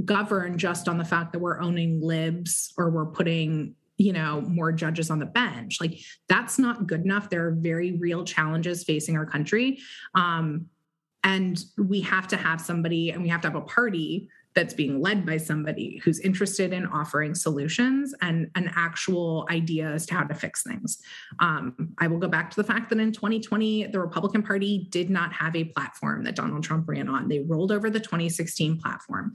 [0.05, 4.73] govern just on the fact that we're owning libs or we're putting you know more
[4.73, 5.81] judges on the bench.
[5.81, 7.31] Like that's not good enough.
[7.31, 9.79] There are very real challenges facing our country.
[10.15, 10.67] Um,
[11.25, 15.01] and we have to have somebody and we have to have a party that's being
[15.01, 20.23] led by somebody who's interested in offering solutions and an actual idea as to how
[20.23, 20.99] to fix things.
[21.41, 25.11] Um, I will go back to the fact that in 2020, the Republican Party did
[25.11, 27.29] not have a platform that Donald Trump ran on.
[27.29, 29.33] They rolled over the 2016 platform.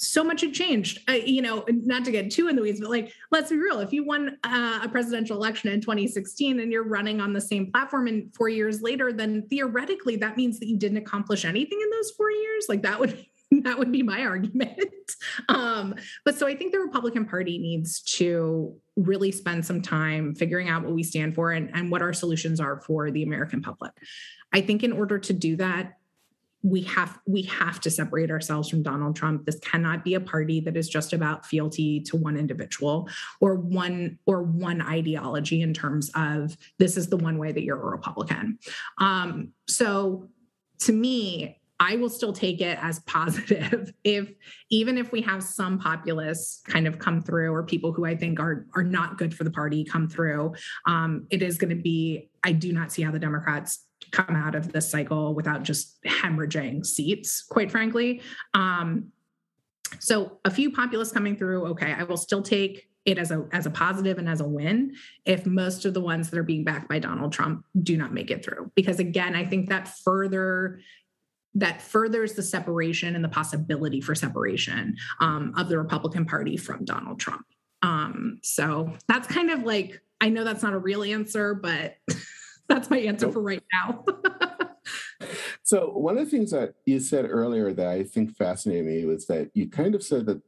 [0.00, 0.98] So much had changed.
[1.08, 3.80] Uh, you know, not to get too in the weeds, but like, let's be real.
[3.80, 7.70] If you won uh, a presidential election in 2016 and you're running on the same
[7.70, 11.90] platform and four years later, then theoretically that means that you didn't accomplish anything in
[11.90, 12.66] those four years.
[12.68, 13.26] Like that would
[13.62, 14.80] that would be my argument.
[15.48, 15.94] um,
[16.24, 20.84] but so I think the Republican Party needs to really spend some time figuring out
[20.84, 23.92] what we stand for and, and what our solutions are for the American public.
[24.52, 25.94] I think in order to do that,
[26.62, 29.46] we have we have to separate ourselves from Donald Trump.
[29.46, 33.08] This cannot be a party that is just about fealty to one individual
[33.40, 37.80] or one or one ideology in terms of this is the one way that you're
[37.80, 38.58] a Republican.
[38.98, 40.28] Um, so
[40.80, 44.30] to me, I will still take it as positive if
[44.68, 48.38] even if we have some populists kind of come through or people who I think
[48.38, 50.54] are are not good for the party come through.
[50.86, 52.28] Um, it is going to be.
[52.42, 56.84] I do not see how the Democrats come out of this cycle without just hemorrhaging
[56.84, 58.22] seats, quite frankly.
[58.54, 59.12] Um,
[59.98, 61.66] so a few populists coming through.
[61.68, 64.94] Okay, I will still take it as a as a positive and as a win
[65.24, 68.30] if most of the ones that are being backed by Donald Trump do not make
[68.30, 70.80] it through because again I think that further
[71.54, 76.84] that furthers the separation and the possibility for separation um, of the Republican Party from
[76.84, 77.44] Donald Trump.
[77.82, 81.96] Um, so that's kind of like, I know that's not a real answer, but
[82.70, 83.34] that's my answer nope.
[83.34, 84.04] for right now.
[85.62, 89.26] so, one of the things that you said earlier that I think fascinated me was
[89.26, 90.40] that you kind of said that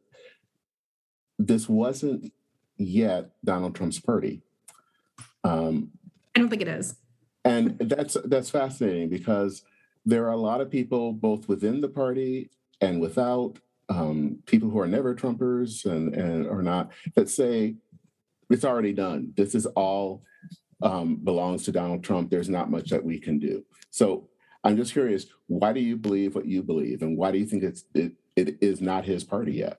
[1.38, 2.32] this wasn't
[2.78, 4.42] yet Donald Trump's party.
[5.44, 5.90] Um,
[6.34, 6.96] I don't think it is.
[7.44, 9.64] And that's that's fascinating because
[10.06, 12.50] there are a lot of people, both within the party
[12.80, 13.58] and without,
[13.88, 17.76] um, people who are never Trumpers and, and or not, that say
[18.50, 19.32] it's already done.
[19.36, 20.22] This is all
[20.82, 22.30] um, belongs to Donald Trump.
[22.30, 23.64] There's not much that we can do.
[23.90, 24.28] So
[24.64, 27.62] I'm just curious, why do you believe what you believe, and why do you think
[27.62, 29.78] it's it, it is not his party yet?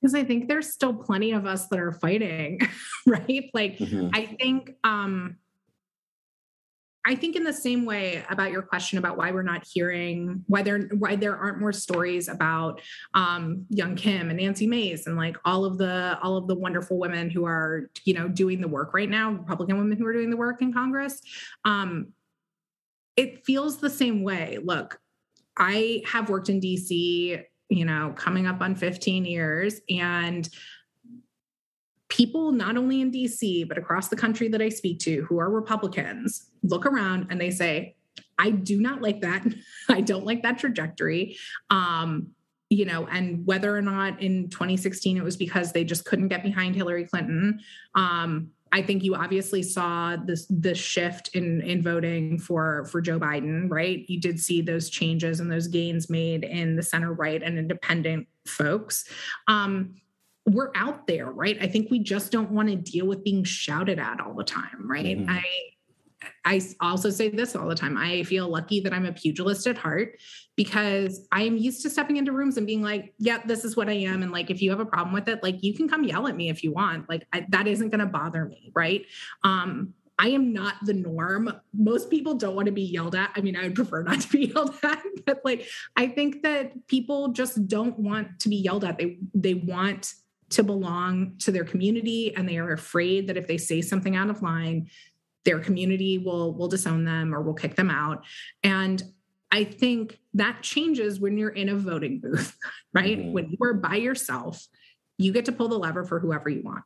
[0.00, 2.60] Because I think there's still plenty of us that are fighting,
[3.06, 3.50] right?
[3.54, 4.08] Like mm-hmm.
[4.12, 5.36] I think um
[7.06, 10.62] I think in the same way about your question about why we're not hearing why
[10.62, 12.80] there why there aren't more stories about
[13.14, 16.98] um, Young Kim and Nancy Mace and like all of the all of the wonderful
[16.98, 20.30] women who are you know doing the work right now, Republican women who are doing
[20.30, 21.20] the work in Congress.
[21.64, 22.08] Um,
[23.16, 24.58] it feels the same way.
[24.62, 24.98] Look,
[25.56, 30.48] I have worked in DC, you know, coming up on 15 years, and
[32.16, 35.50] people not only in DC but across the country that I speak to who are
[35.50, 37.94] Republicans look around and they say,
[38.38, 39.44] I do not like that.
[39.88, 41.36] I don't like that trajectory.
[41.68, 42.28] Um,
[42.68, 46.42] you know, and whether or not in 2016 it was because they just couldn't get
[46.42, 47.60] behind Hillary Clinton.
[47.94, 53.20] Um, I think you obviously saw this this shift in in voting for for Joe
[53.20, 54.04] Biden, right?
[54.08, 58.26] You did see those changes and those gains made in the center right and independent
[58.44, 59.04] folks.
[59.46, 59.94] Um,
[60.46, 61.58] we're out there, right?
[61.60, 64.88] I think we just don't want to deal with being shouted at all the time,
[64.88, 65.18] right?
[65.18, 65.30] Mm-hmm.
[65.30, 65.44] I
[66.44, 67.96] I also say this all the time.
[67.96, 70.18] I feel lucky that I'm a pugilist at heart
[70.54, 73.76] because I am used to stepping into rooms and being like, "Yep, yeah, this is
[73.76, 75.88] what I am." And like, if you have a problem with it, like you can
[75.88, 77.08] come yell at me if you want.
[77.08, 79.04] Like I, that isn't going to bother me, right?
[79.42, 81.52] Um, I am not the norm.
[81.74, 83.30] Most people don't want to be yelled at.
[83.36, 85.66] I mean, I would prefer not to be yelled at, but like
[85.96, 88.98] I think that people just don't want to be yelled at.
[88.98, 90.14] They they want
[90.50, 94.30] to belong to their community and they are afraid that if they say something out
[94.30, 94.88] of line
[95.44, 98.24] their community will will disown them or will kick them out
[98.62, 99.02] and
[99.50, 102.56] i think that changes when you're in a voting booth
[102.92, 103.32] right mm-hmm.
[103.32, 104.66] when you are by yourself
[105.18, 106.84] you get to pull the lever for whoever you want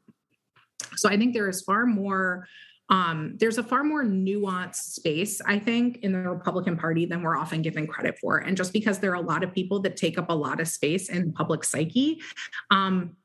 [0.97, 2.47] so i think there is far more
[2.91, 7.37] um, there's a far more nuanced space, I think, in the Republican Party than we're
[7.37, 8.39] often given credit for.
[8.39, 10.67] And just because there are a lot of people that take up a lot of
[10.67, 12.21] space in public psyche,
[12.73, 13.17] um,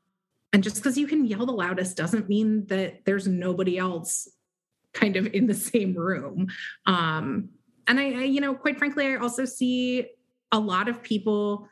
[0.52, 4.28] and just because you can yell the loudest doesn't mean that there's nobody else
[4.92, 6.48] kind of in the same room.
[6.86, 7.50] Um,
[7.86, 10.06] and I, I, you know, quite frankly, I also see
[10.52, 11.68] a lot of people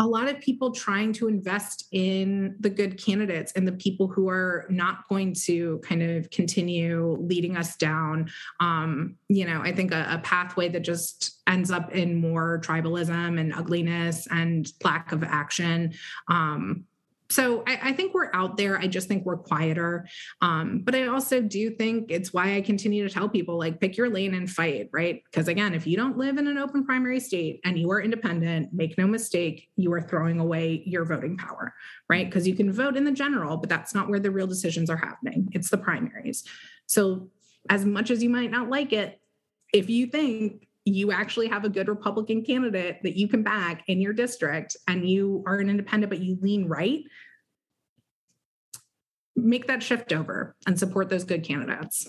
[0.00, 4.28] a lot of people trying to invest in the good candidates and the people who
[4.28, 9.92] are not going to kind of continue leading us down um, you know i think
[9.92, 15.24] a, a, pathway that just ends up in more tribalism and ugliness and lack of
[15.24, 15.92] action
[16.28, 16.84] um,
[17.30, 18.78] so I, I, think we're out there.
[18.78, 20.08] I just think we're quieter.
[20.40, 23.96] Um, but I also do think it's why I continue to tell people like pick
[23.96, 25.22] your lane and fight, right?
[25.24, 28.72] Because again, if you don't live in an open primary state and you are independent,
[28.72, 31.74] make no mistake, you are throwing away your voting power,
[32.08, 32.26] right?
[32.26, 34.96] Because you can vote in the general, but that's not where the real decisions are
[34.96, 35.48] happening.
[35.52, 36.44] It's the primaries.
[36.86, 37.28] So
[37.68, 39.20] as much as you might not like it,
[39.72, 44.00] if you think you actually have a good Republican candidate that you can back in
[44.00, 47.00] your district and you are an independent, but you lean right,
[49.36, 52.08] make that shift over and support those good candidates.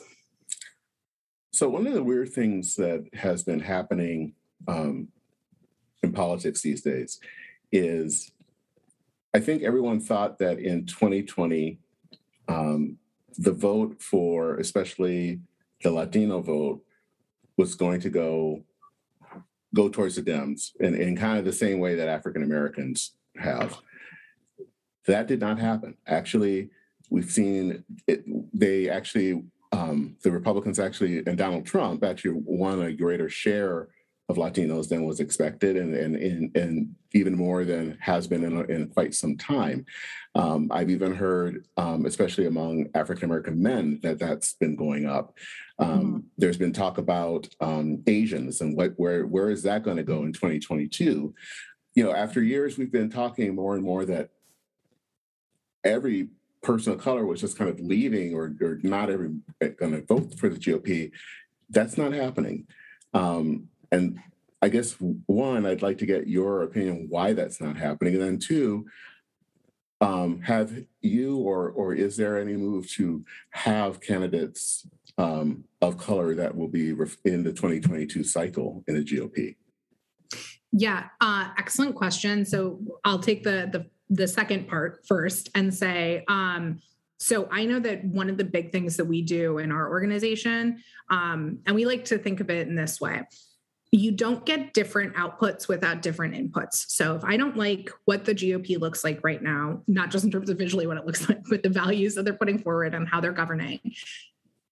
[1.52, 4.34] So, one of the weird things that has been happening
[4.68, 5.10] um,
[6.04, 7.20] in politics these days
[7.72, 8.32] is
[9.34, 11.80] I think everyone thought that in 2020,
[12.48, 12.98] um,
[13.38, 15.42] the vote for especially
[15.84, 16.82] the Latino vote
[17.58, 18.64] was going to go
[19.74, 23.78] go towards the Dems in, in kind of the same way that African Americans have.
[25.06, 25.96] That did not happen.
[26.08, 26.70] Actually,
[27.10, 32.94] we've seen it, they actually um, the Republicans actually and Donald Trump actually won a
[32.94, 33.90] greater share
[34.30, 38.70] of Latinos than was expected, and and and, and even more than has been in,
[38.70, 39.86] in quite some time.
[40.36, 45.36] Um, I've even heard, um, especially among African American men, that that's been going up.
[45.80, 46.18] Um, mm-hmm.
[46.38, 50.24] There's been talk about um, Asians and what where where is that going to go
[50.24, 51.34] in 2022?
[51.96, 54.30] You know, after years, we've been talking more and more that
[55.84, 56.30] every
[56.62, 59.32] person of color was just kind of leaving or, or not every
[59.78, 61.12] going to vote for the GOP.
[61.70, 62.68] That's not happening.
[63.14, 64.20] Um, and
[64.62, 64.94] I guess
[65.26, 68.86] one, I'd like to get your opinion why that's not happening, and then two,
[70.02, 74.88] um, have you or or is there any move to have candidates
[75.18, 76.90] um, of color that will be
[77.26, 79.56] in the 2022 cycle in the GOP?
[80.72, 82.46] Yeah, uh, excellent question.
[82.46, 86.24] So I'll take the the the second part first and say.
[86.28, 86.82] Um,
[87.22, 90.82] so I know that one of the big things that we do in our organization,
[91.10, 93.24] um, and we like to think of it in this way
[93.92, 96.86] you don't get different outputs without different inputs.
[96.90, 100.32] So if I don't like what the GOP looks like right now, not just in
[100.32, 103.08] terms of visually what it looks like, but the values that they're putting forward and
[103.08, 103.80] how they're governing,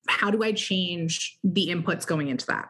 [0.08, 2.70] how do I change the inputs going into that?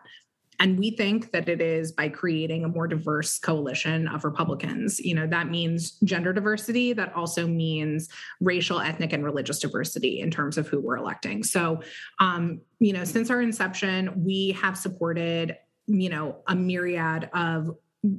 [0.59, 4.99] And we think that it is by creating a more diverse coalition of Republicans.
[4.99, 8.09] You know, that means gender diversity, that also means
[8.41, 11.43] racial, ethnic, and religious diversity in terms of who we're electing.
[11.43, 11.81] So,
[12.19, 15.57] um, you know, since our inception, we have supported
[15.87, 17.75] you know a myriad of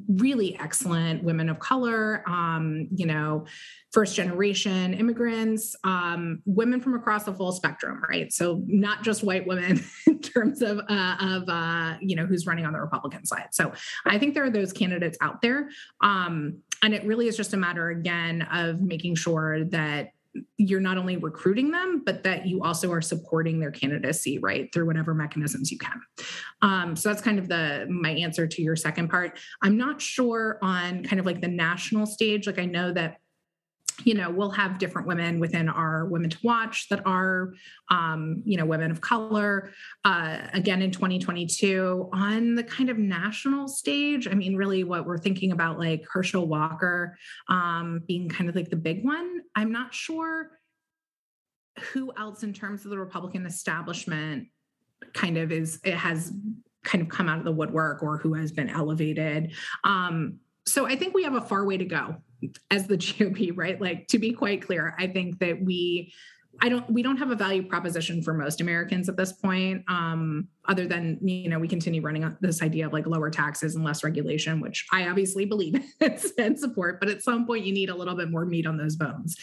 [0.08, 3.46] really excellent women of color, um, you know,
[3.92, 8.32] first generation immigrants, um, women from across the full spectrum, right?
[8.32, 12.66] So not just white women in terms of uh, of uh, you know who's running
[12.66, 13.48] on the Republican side.
[13.52, 13.72] So
[14.04, 15.68] I think there are those candidates out there,
[16.02, 20.10] um, and it really is just a matter again of making sure that
[20.56, 24.86] you're not only recruiting them, but that you also are supporting their candidacy, right, through
[24.86, 26.00] whatever mechanisms you can.
[26.62, 29.38] Um, so that's kind of the my answer to your second part.
[29.62, 32.46] I'm not sure on kind of like the national stage.
[32.46, 33.18] Like I know that
[34.04, 37.52] you know we'll have different women within our women to watch that are
[37.90, 39.70] um, you know women of color
[40.04, 44.28] uh, again in 2022 on the kind of national stage.
[44.28, 47.16] I mean really what we're thinking about like herschel walker
[47.48, 49.40] um, being kind of like the big one.
[49.54, 50.50] I'm not sure
[51.92, 54.48] who else in terms of the republican establishment
[55.12, 56.32] kind of is it has
[56.84, 59.52] kind of come out of the woodwork or who has been elevated.
[59.84, 60.38] Um,
[60.72, 62.16] so i think we have a far way to go
[62.70, 63.80] as the GOP, right?
[63.80, 66.12] Like to be quite clear, I think that we
[66.60, 69.84] I don't we don't have a value proposition for most Americans at this point.
[69.86, 73.84] Um, other than you know, we continue running this idea of like lower taxes and
[73.84, 75.80] less regulation, which I obviously believe
[76.38, 78.96] and support, but at some point you need a little bit more meat on those
[78.96, 79.36] bones.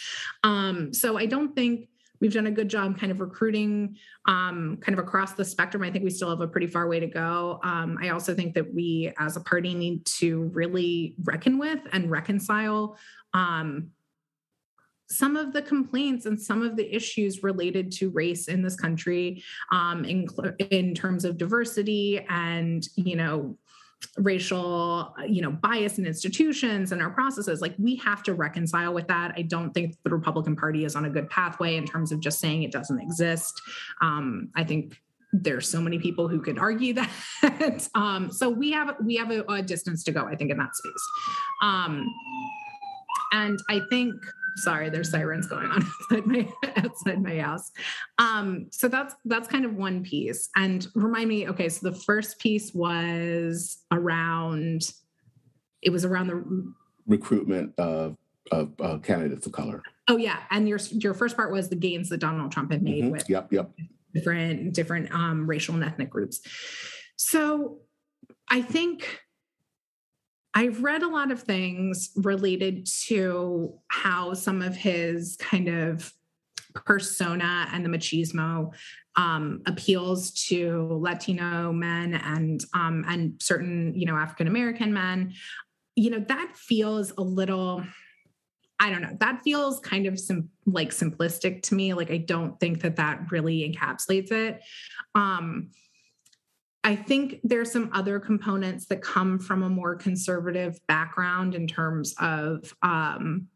[0.43, 1.87] Um, so I don't think
[2.19, 3.97] we've done a good job kind of recruiting
[4.27, 5.83] um, kind of across the spectrum.
[5.83, 7.59] I think we still have a pretty far way to go.
[7.63, 12.09] Um, I also think that we as a party need to really reckon with and
[12.09, 12.97] reconcile
[13.33, 13.91] um,
[15.07, 19.43] some of the complaints and some of the issues related to race in this country
[19.71, 20.27] um, in,
[20.71, 23.57] in terms of diversity and you know
[24.17, 29.07] racial you know bias in institutions and our processes like we have to reconcile with
[29.07, 29.33] that.
[29.35, 32.39] I don't think the republican party is on a good pathway in terms of just
[32.39, 33.61] saying it doesn't exist.
[34.01, 35.01] Um, i think
[35.33, 36.93] there's so many people who could argue
[37.41, 37.89] that.
[37.93, 40.75] Um, so we have we have a, a, distance to go i think in that
[40.75, 40.93] space.
[41.61, 42.05] Um,
[43.33, 44.13] and i think
[44.55, 47.71] sorry there's sirens going on outside my outside my house.
[48.17, 50.49] Um so that's that's kind of one piece.
[50.55, 54.91] And remind me okay so the first piece was around
[55.81, 56.73] it was around the
[57.05, 58.17] recruitment of
[58.51, 59.81] of uh, candidates of color.
[60.07, 60.39] Oh yeah.
[60.51, 63.11] And your your first part was the gains that donald trump had made mm-hmm.
[63.11, 63.71] with yep yep.
[64.13, 66.41] different different um racial and ethnic groups.
[67.17, 67.79] So
[68.49, 69.24] i think
[70.55, 76.13] I've read a lot of things related to how some of his kind of
[76.73, 78.73] persona and the machismo
[79.17, 85.33] um, appeals to Latino men and um, and certain you know African American men,
[85.95, 87.83] you know that feels a little.
[88.77, 89.15] I don't know.
[89.21, 91.93] That feels kind of sim- like simplistic to me.
[91.93, 94.61] Like I don't think that that really encapsulates it.
[95.15, 95.71] Um,
[96.85, 102.13] I think there's some other components that come from a more conservative background in terms
[102.19, 103.47] of um,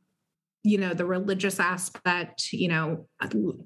[0.64, 3.08] you know the religious aspect you know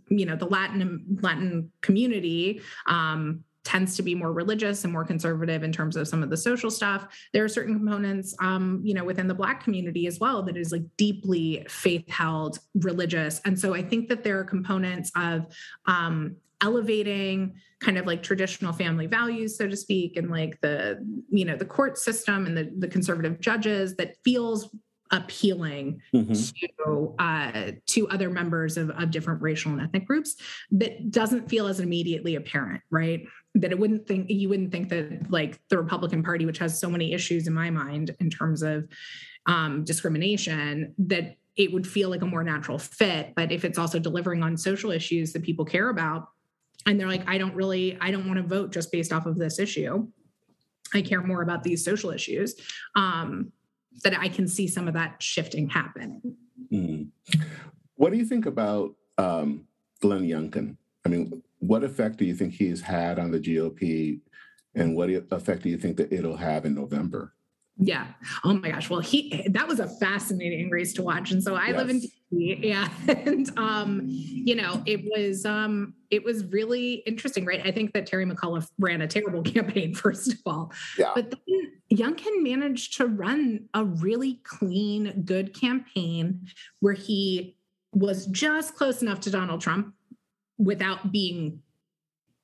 [0.09, 5.63] you know the latin latin community um, tends to be more religious and more conservative
[5.63, 7.07] in terms of some of the social stuff.
[7.31, 10.73] There are certain components um, you know within the black community as well that is
[10.73, 13.39] like deeply faith held religious.
[13.45, 15.45] And so i think that there are components of
[15.85, 20.97] um, elevating kind of like traditional family values so to speak and like the
[21.29, 24.73] you know the court system and the, the conservative judges that feels
[25.11, 26.33] appealing mm-hmm.
[26.33, 30.35] to uh, to other members of, of different racial and ethnic groups
[30.71, 35.29] that doesn't feel as immediately apparent right that it wouldn't think you wouldn't think that
[35.29, 38.87] like the republican party which has so many issues in my mind in terms of
[39.45, 43.99] um, discrimination that it would feel like a more natural fit but if it's also
[43.99, 46.29] delivering on social issues that people care about
[46.85, 49.37] and they're like i don't really i don't want to vote just based off of
[49.37, 50.07] this issue.
[50.95, 52.55] I care more about these social issues
[52.95, 53.51] um,
[54.03, 56.21] that i can see some of that shifting happening.
[56.71, 57.09] Mm.
[57.95, 59.65] what do you think about um,
[60.01, 60.77] glenn youngkin?
[61.05, 64.19] I mean what effect do you think he's had on the gop
[64.75, 67.33] and what effect do you think that it'll have in november
[67.77, 68.07] yeah.
[68.43, 68.89] Oh my gosh.
[68.89, 71.31] Well, he that was a fascinating race to watch.
[71.31, 71.77] And so I yes.
[71.77, 72.63] live in DC.
[72.63, 72.87] Yeah.
[73.07, 77.61] And um, you know, it was um it was really interesting, right?
[77.65, 80.71] I think that Terry McAuliffe ran a terrible campaign, first of all.
[80.97, 81.11] Yeah.
[81.15, 86.47] But then Youngkin managed to run a really clean, good campaign
[86.79, 87.57] where he
[87.91, 89.93] was just close enough to Donald Trump
[90.57, 91.61] without being,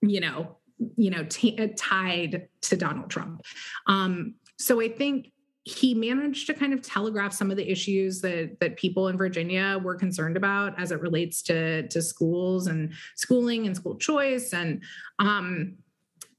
[0.02, 0.58] you know,
[0.96, 3.42] you know, t- tied to Donald Trump.
[3.88, 5.32] Um, so I think
[5.64, 9.80] he managed to kind of telegraph some of the issues that that people in Virginia
[9.84, 14.84] were concerned about as it relates to to schools and schooling and school choice and
[15.20, 15.76] um,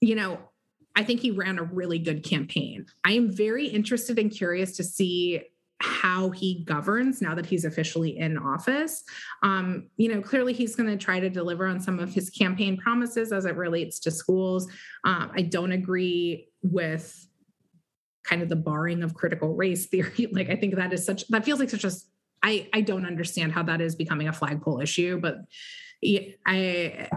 [0.01, 0.39] you know
[0.97, 2.87] I think he ran a really good campaign.
[3.05, 5.41] I am very interested and curious to see
[5.81, 9.03] how he governs now that he's officially in office.
[9.43, 12.77] Um, you know, clearly he's going to try to deliver on some of his campaign
[12.77, 14.71] promises as it relates to schools.
[15.05, 17.27] Um, I don't agree with
[18.31, 20.29] kind of the barring of critical race theory.
[20.31, 21.91] Like I think that is such that feels like such a
[22.43, 25.39] I I don't understand how that is becoming a flagpole issue, but
[26.47, 27.09] I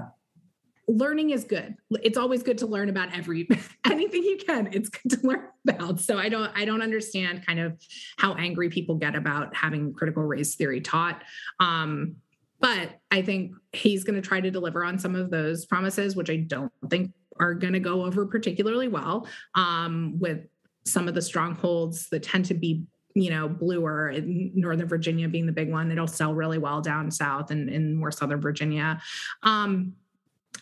[0.87, 1.75] learning is good.
[2.01, 3.47] It's always good to learn about every
[3.85, 4.69] anything you can.
[4.73, 6.01] It's good to learn about.
[6.01, 7.79] So I don't I don't understand kind of
[8.17, 11.23] how angry people get about having critical race theory taught.
[11.59, 12.17] Um,
[12.59, 16.29] but I think he's going to try to deliver on some of those promises, which
[16.29, 20.45] I don't think are going to go over particularly well um, with
[20.85, 22.83] some of the strongholds that tend to be
[23.15, 25.91] you know bluer in northern virginia being the big one.
[25.91, 29.01] It'll sell really well down south and in more southern virginia.
[29.43, 29.93] Um,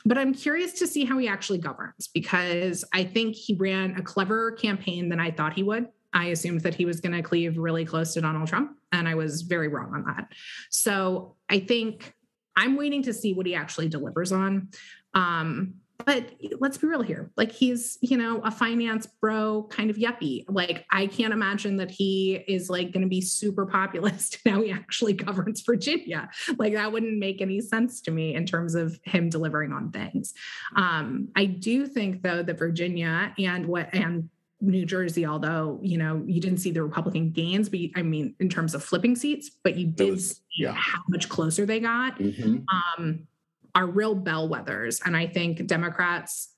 [0.05, 4.01] but i'm curious to see how he actually governs because i think he ran a
[4.01, 5.87] cleverer campaign than i thought he would.
[6.13, 9.15] I assumed that he was going to cleave really close to donald trump and i
[9.15, 10.31] was very wrong on that.
[10.69, 12.13] So i think
[12.55, 14.69] i'm waiting to see what he actually delivers on.
[15.13, 19.95] Um, but let's be real here like he's you know a finance bro kind of
[19.95, 24.61] yuppie like i can't imagine that he is like going to be super populist now
[24.61, 28.99] he actually governs virginia like that wouldn't make any sense to me in terms of
[29.03, 30.33] him delivering on things
[30.75, 34.29] um, i do think though that virginia and what and
[34.61, 38.47] New Jersey, although you know you didn't see the Republican gains, but I mean in
[38.47, 40.73] terms of flipping seats, but you did was, see yeah.
[40.73, 42.19] how much closer they got.
[42.19, 42.57] Mm-hmm.
[42.69, 43.27] Um,
[43.75, 45.01] are real bellwethers.
[45.05, 46.53] And I think Democrats,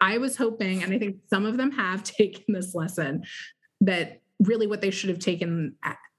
[0.00, 3.24] I was hoping, and I think some of them have taken this lesson
[3.80, 5.76] that really what they should have taken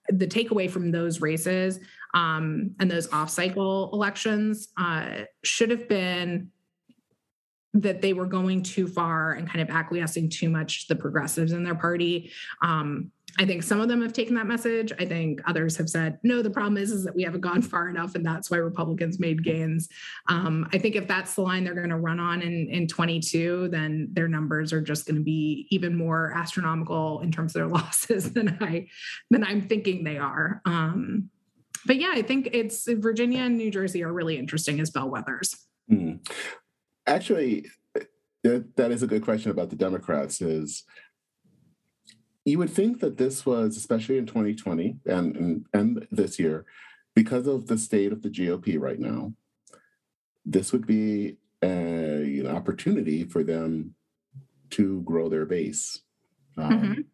[0.10, 1.80] the takeaway from those races
[2.14, 6.52] um, and those off cycle elections uh, should have been
[7.74, 11.52] that they were going too far and kind of acquiescing too much to the progressives
[11.52, 12.32] in their party.
[12.62, 14.94] Um, I think some of them have taken that message.
[14.98, 17.90] I think others have said, no, the problem is, is that we haven't gone far
[17.90, 19.90] enough, and that's why Republicans made gains.
[20.28, 23.70] Um, I think if that's the line they're going to run on in, in 22,
[23.70, 27.68] then their numbers are just going to be even more astronomical in terms of their
[27.82, 28.88] losses than I
[29.30, 30.62] than I'm thinking they are.
[30.66, 31.30] Um,
[31.86, 35.56] but yeah, I think it's Virginia and New Jersey are really interesting as bellwethers.
[35.92, 36.28] Mm.
[37.06, 37.68] Actually,
[38.44, 40.42] that is a good question about the Democrats.
[40.42, 40.84] Is
[42.46, 46.66] you would think that this was, especially in 2020 and, and, and this year,
[47.16, 49.34] because of the state of the GOP right now,
[50.46, 53.96] this would be a, an opportunity for them
[54.70, 56.02] to grow their base.
[56.58, 57.06] Um, Mhm.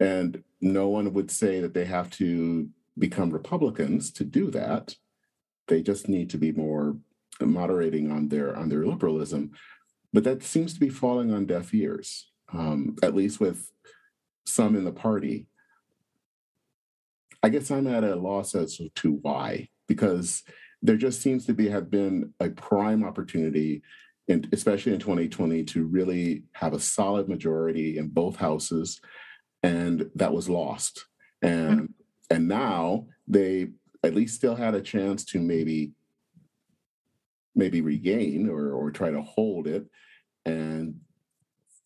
[0.00, 4.96] And no one would say that they have to become Republicans to do that.
[5.68, 6.96] They just need to be more
[7.38, 9.50] moderating on their on their liberalism.
[10.12, 13.70] But that seems to be falling on deaf ears, um, at least with
[14.46, 15.46] some in the party.
[17.42, 20.42] I guess I'm at a loss as to why, because
[20.82, 23.82] there just seems to be have been a prime opportunity,
[24.28, 29.00] in, especially in 2020, to really have a solid majority in both houses,
[29.62, 31.06] and that was lost.
[31.42, 32.34] And mm-hmm.
[32.34, 33.68] and now they
[34.02, 35.92] at least still had a chance to maybe
[37.54, 39.86] maybe regain or or try to hold it,
[40.44, 41.00] and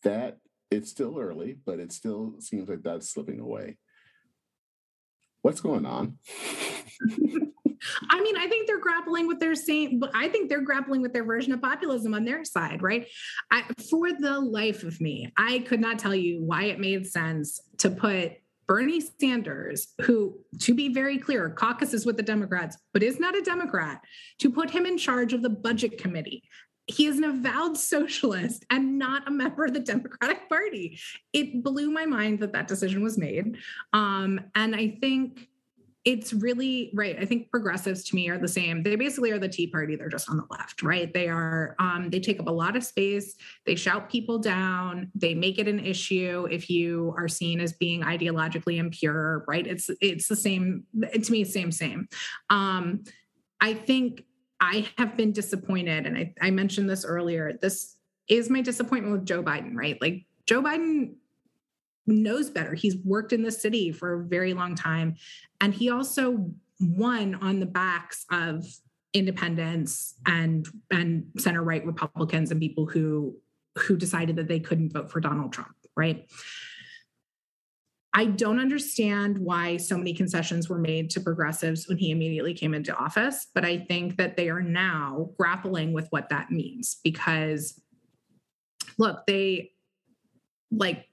[0.03, 0.37] that
[0.71, 3.77] it's still early, but it still seems like that's slipping away.
[5.41, 6.17] What's going on?
[8.09, 11.23] I mean, I think they're grappling with their same, I think they're grappling with their
[11.23, 13.07] version of populism on their side, right?
[13.51, 17.59] I, for the life of me, I could not tell you why it made sense
[17.77, 18.33] to put
[18.67, 23.41] Bernie Sanders, who, to be very clear, caucuses with the Democrats, but is not a
[23.41, 24.01] Democrat,
[24.39, 26.43] to put him in charge of the budget committee.
[26.87, 30.99] He is an avowed socialist and not a member of the Democratic Party.
[31.33, 33.57] It blew my mind that that decision was made.
[33.93, 35.49] Um, and I think
[36.05, 37.17] it's really right.
[37.19, 38.83] I think progressives to me are the same.
[38.83, 39.95] They basically are the Tea Party.
[39.95, 41.11] They're just on the left, right?
[41.11, 41.75] They are.
[41.79, 43.35] Um, they take up a lot of space.
[43.65, 45.11] They shout people down.
[45.15, 49.65] They make it an issue if you are seen as being ideologically impure, right?
[49.65, 50.83] It's it's the same.
[51.11, 52.07] To me, same same.
[52.51, 53.03] Um,
[53.59, 54.25] I think
[54.59, 57.57] I have been disappointed, and I, I mentioned this earlier.
[57.61, 57.97] This
[58.27, 60.01] is my disappointment with Joe Biden, right?
[60.01, 61.15] Like Joe Biden
[62.07, 62.73] knows better.
[62.73, 65.15] He's worked in the city for a very long time.
[65.61, 68.65] And he also won on the backs of
[69.13, 73.35] independents and and center right Republicans and people who
[73.77, 76.29] who decided that they couldn't vote for Donald Trump, right?
[78.17, 82.73] I don't understand why so many concessions were made to progressives when he immediately came
[82.73, 87.81] into office, but I think that they are now grappling with what that means because
[88.97, 89.71] look, they
[90.71, 91.09] like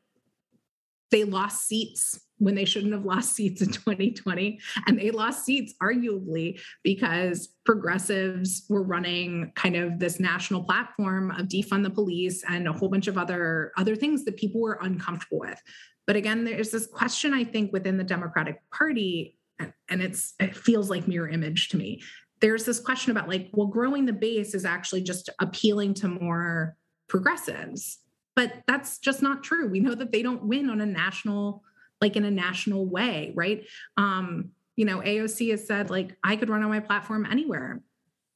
[1.10, 4.58] they lost seats when they shouldn't have lost seats in 2020.
[4.86, 11.46] And they lost seats arguably because progressives were running kind of this national platform of
[11.46, 15.38] defund the police and a whole bunch of other, other things that people were uncomfortable
[15.38, 15.60] with.
[16.06, 20.90] But again, there's this question, I think, within the Democratic Party, and it's it feels
[20.90, 22.02] like mirror image to me.
[22.40, 26.76] There's this question about like, well, growing the base is actually just appealing to more
[27.08, 27.98] progressives.
[28.34, 29.68] But that's just not true.
[29.68, 31.62] We know that they don't win on a national
[32.00, 33.64] like in a national way right?
[33.96, 37.82] Um you know aoc has said like i could run on my platform anywhere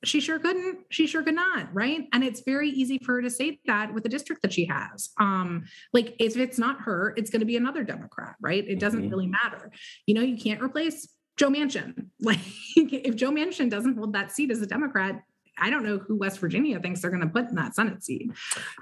[0.04, 3.30] she sure couldn't she sure could not right and it's very easy for her to
[3.30, 7.30] say that with the district that she has um like if it's not her it's
[7.30, 9.10] going to be another democrat right it doesn't Mhm.
[9.10, 9.70] really matter
[10.06, 12.38] you know you can't replace joe manchin like
[12.76, 15.22] if joe manchin doesn't hold that seat as a democrat
[15.58, 18.30] I don't know who West Virginia thinks they're going to put in that Senate seat,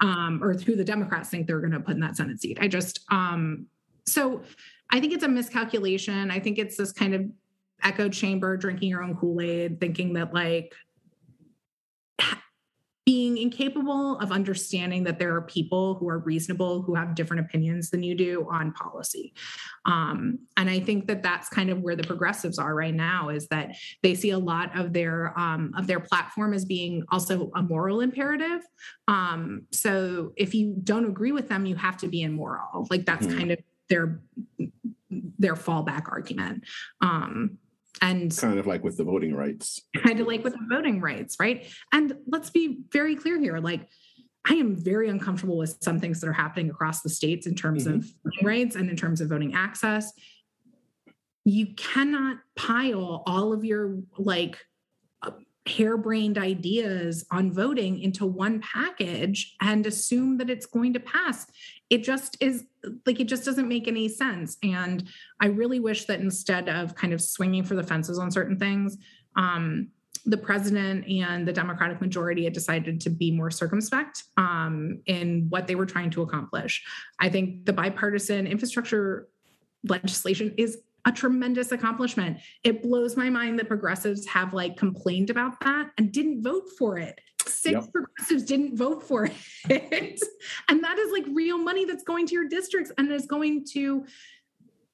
[0.01, 2.57] um, or who the Democrats think they're going to put in that Senate seat.
[2.59, 3.67] I just, um,
[4.05, 4.41] so
[4.89, 6.29] I think it's a miscalculation.
[6.29, 7.25] I think it's this kind of
[7.81, 10.73] echo chamber, drinking your own Kool Aid, thinking that like
[13.05, 17.91] being incapable of understanding that there are people who are reasonable who have different opinions
[17.91, 19.33] than you do on policy.
[19.85, 23.47] Um, and i think that that's kind of where the progressives are right now is
[23.49, 27.61] that they see a lot of their um, of their platform as being also a
[27.61, 28.61] moral imperative.
[29.07, 32.87] Um, so if you don't agree with them you have to be immoral.
[32.89, 33.37] Like that's Mhm.
[33.37, 34.21] kind of their
[35.37, 36.63] their fallback argument.
[37.01, 37.57] Um,
[38.01, 39.81] and Kind of like with the voting rights.
[40.03, 41.65] kind of like with the voting rights, right?
[41.93, 43.59] And let's be very clear here.
[43.59, 43.87] Like,
[44.47, 47.87] I am very uncomfortable with some things that are happening across the states in terms
[47.87, 50.13] of voting rights and in terms of voting access.
[51.45, 54.57] You cannot pile all of your like
[55.23, 55.31] uh,
[55.67, 61.47] harebrained ideas on voting into one package and assume that it's going to pass.
[61.89, 62.65] It just is
[63.05, 64.57] like it just doesn't make any sense.
[64.63, 65.07] And
[65.39, 68.97] I really wish that instead of kind of swinging for the fences on certain things,
[69.35, 69.89] um,
[70.25, 75.67] the president and the Democratic majority had decided to be more circumspect um, in what
[75.67, 76.83] they were trying to accomplish.
[77.19, 79.27] I think the bipartisan infrastructure
[79.87, 82.39] legislation is a tremendous accomplishment.
[82.63, 86.97] It blows my mind that progressives have like complained about that and didn't vote for
[86.97, 87.19] it.
[87.47, 87.91] Six Yep.
[87.91, 89.33] progressives didn't vote for it.
[90.69, 94.05] and that is like real money that's going to your districts and is going to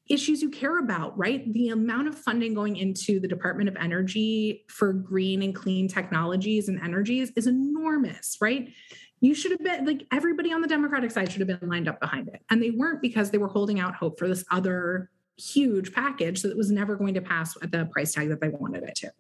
[0.10, 1.52] issues you care about, right?
[1.54, 6.68] The amount of funding going into the Department of Energy for green and clean technologies
[6.68, 8.74] and energies is enormous, right?
[9.22, 12.00] You should have been like everybody on the Democratic side should have been lined up
[12.00, 12.42] behind it.
[12.50, 16.58] And they weren't because they were holding out hope for this other huge package that
[16.58, 19.12] was never going to pass at the price tag that they wanted it to.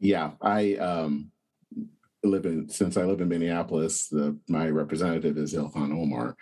[0.00, 1.30] Yeah, I um,
[2.28, 4.08] live in since I live in Minneapolis.
[4.08, 6.36] The, my representative is Ilhan Omar,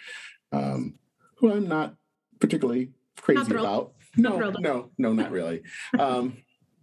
[0.53, 0.99] um,
[1.37, 1.95] who I'm not
[2.41, 3.93] particularly crazy about.
[4.17, 5.63] No, no, no, not really.
[5.99, 6.39] um,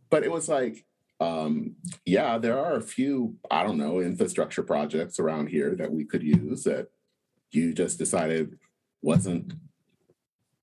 [0.09, 0.85] but it was like,
[1.19, 1.75] um,
[2.05, 6.21] yeah, there are a few, I don't know, infrastructure projects around here that we could
[6.21, 6.89] use that
[7.51, 8.57] you just decided
[9.01, 9.53] wasn't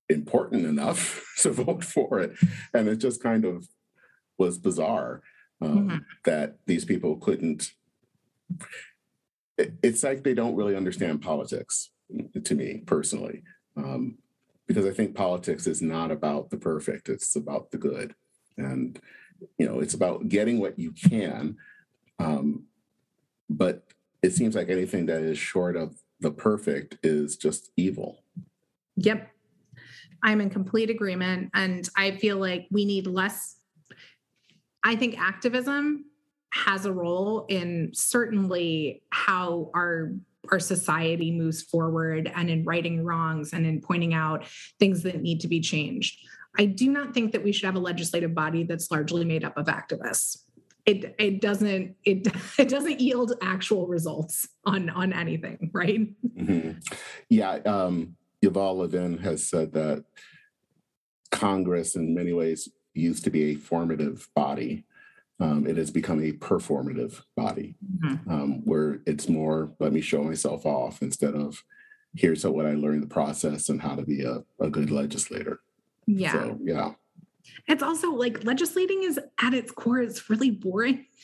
[0.09, 2.33] important enough to vote for it.
[2.73, 3.67] And it just kind of
[4.37, 5.21] was bizarre
[5.61, 5.97] um, mm-hmm.
[6.25, 7.71] that these people couldn't.
[9.57, 11.91] It, it's like they don't really understand politics
[12.43, 13.43] to me personally.
[13.77, 14.17] Um,
[14.67, 18.15] because I think politics is not about the perfect, it's about the good.
[18.57, 18.99] And,
[19.57, 21.57] you know, it's about getting what you can.
[22.19, 22.65] Um,
[23.49, 23.83] but
[24.21, 28.23] it seems like anything that is short of the perfect is just evil.
[28.95, 29.29] Yep.
[30.23, 31.49] I'm in complete agreement.
[31.53, 33.57] And I feel like we need less.
[34.83, 36.05] I think activism
[36.51, 40.13] has a role in certainly how our
[40.51, 44.43] our society moves forward and in righting wrongs and in pointing out
[44.79, 46.19] things that need to be changed.
[46.57, 49.55] I do not think that we should have a legislative body that's largely made up
[49.57, 50.39] of activists.
[50.85, 52.27] It it doesn't it
[52.59, 56.09] it doesn't yield actual results on on anything, right?
[56.35, 56.79] Mm-hmm.
[57.29, 60.03] Yeah, um, Yuval Levin has said that
[61.29, 64.85] Congress, in many ways, used to be a formative body,
[65.41, 68.31] um, it has become a performative body mm-hmm.
[68.31, 71.63] um, where it's more let me show myself off instead of
[72.15, 75.61] here's what I learned the process and how to be a, a good legislator.
[76.05, 76.33] Yeah.
[76.33, 76.91] So, yeah.
[77.67, 81.05] It's also like legislating is at its core, it's really boring.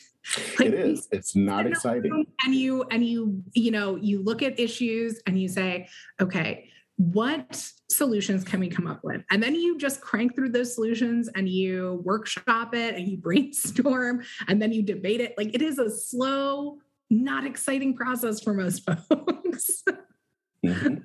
[0.59, 1.07] Like, it is.
[1.13, 2.25] It's not exciting.
[2.43, 5.87] And you and you, you know, you look at issues and you say,
[6.19, 9.23] okay, what solutions can we come up with?
[9.29, 14.23] And then you just crank through those solutions and you workshop it and you brainstorm
[14.47, 15.35] and then you debate it.
[15.37, 16.79] Like it is a slow,
[17.09, 19.83] not exciting process for most folks.
[20.65, 20.95] Mm-hmm.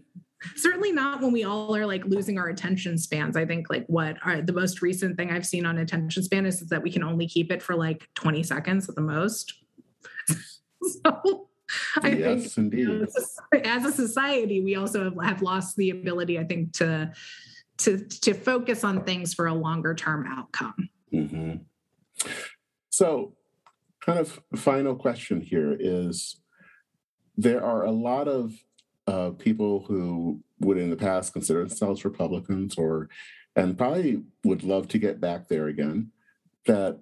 [0.57, 3.37] Certainly not when we all are like losing our attention spans.
[3.37, 6.63] I think like what are the most recent thing I've seen on attention span is,
[6.63, 9.55] is that we can only keep it for like 20 seconds at the most.
[10.83, 11.49] so
[12.03, 12.89] I yes, think indeed.
[12.89, 17.13] You know, as a society, we also have, have lost the ability, I think, to
[17.79, 20.89] to to focus on things for a longer term outcome.
[21.13, 21.57] Mm-hmm.
[22.91, 23.35] So,
[24.01, 26.41] kind of final question here is:
[27.37, 28.53] there are a lot of
[29.07, 33.09] uh, people who would in the past consider themselves Republicans, or
[33.57, 36.11] and probably would love to get back there again.
[36.67, 37.01] That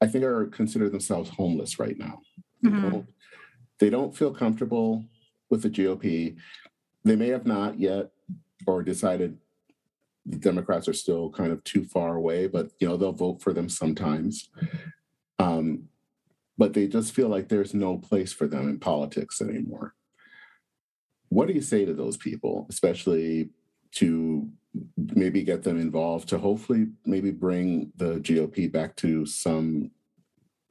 [0.00, 2.20] I think are consider themselves homeless right now.
[2.64, 3.00] Mm-hmm.
[3.78, 5.04] They don't feel comfortable
[5.50, 6.36] with the GOP.
[7.04, 8.10] They may have not yet
[8.66, 9.38] or decided
[10.26, 13.52] the Democrats are still kind of too far away, but you know, they'll vote for
[13.52, 14.48] them sometimes.
[15.38, 15.88] Um,
[16.56, 19.94] but they just feel like there's no place for them in politics anymore.
[21.28, 23.50] What do you say to those people, especially
[23.96, 24.48] to
[24.96, 29.90] maybe get them involved to hopefully maybe bring the GOP back to some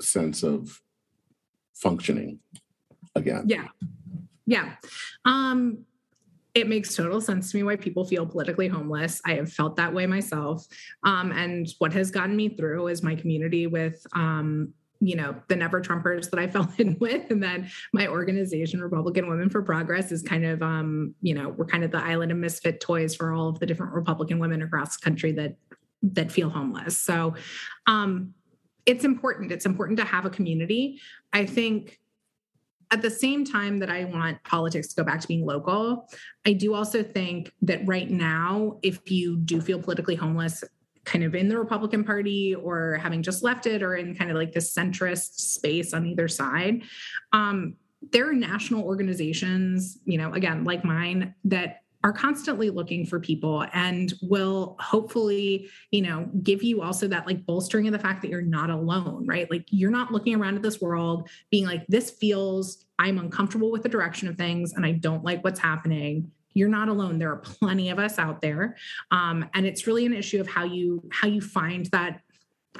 [0.01, 0.81] sense of
[1.74, 2.39] functioning
[3.15, 3.43] again.
[3.47, 3.67] Yeah.
[4.45, 4.76] Yeah.
[5.26, 5.86] Um,
[6.53, 9.21] it makes total sense to me why people feel politically homeless.
[9.26, 10.65] I have felt that way myself.
[11.03, 15.55] Um, and what has gotten me through is my community with, um, you know, the
[15.55, 17.32] never Trumpers that I fell in with.
[17.32, 21.65] And then my organization, Republican Women for Progress, is kind of, um, you know, we're
[21.65, 24.97] kind of the island of misfit toys for all of the different Republican women across
[24.97, 25.55] the country that
[26.03, 26.97] that feel homeless.
[26.97, 27.34] So
[27.88, 28.34] um,
[28.86, 29.51] it's important.
[29.51, 30.99] It's important to have a community.
[31.31, 31.99] I think
[32.91, 36.07] at the same time that I want politics to go back to being local,
[36.45, 40.63] I do also think that right now, if you do feel politically homeless,
[41.05, 44.38] kind of in the Republican Party or having just left it or in kind of
[44.38, 46.84] like this centrist space on either side,
[47.34, 47.75] um,
[48.11, 53.66] there are national organizations, you know, again, like mine, that are constantly looking for people
[53.74, 58.30] and will hopefully you know give you also that like bolstering of the fact that
[58.30, 62.12] you're not alone right like you're not looking around at this world being like this
[62.12, 66.70] feels i'm uncomfortable with the direction of things and i don't like what's happening you're
[66.70, 68.76] not alone there are plenty of us out there
[69.12, 72.22] um, and it's really an issue of how you how you find that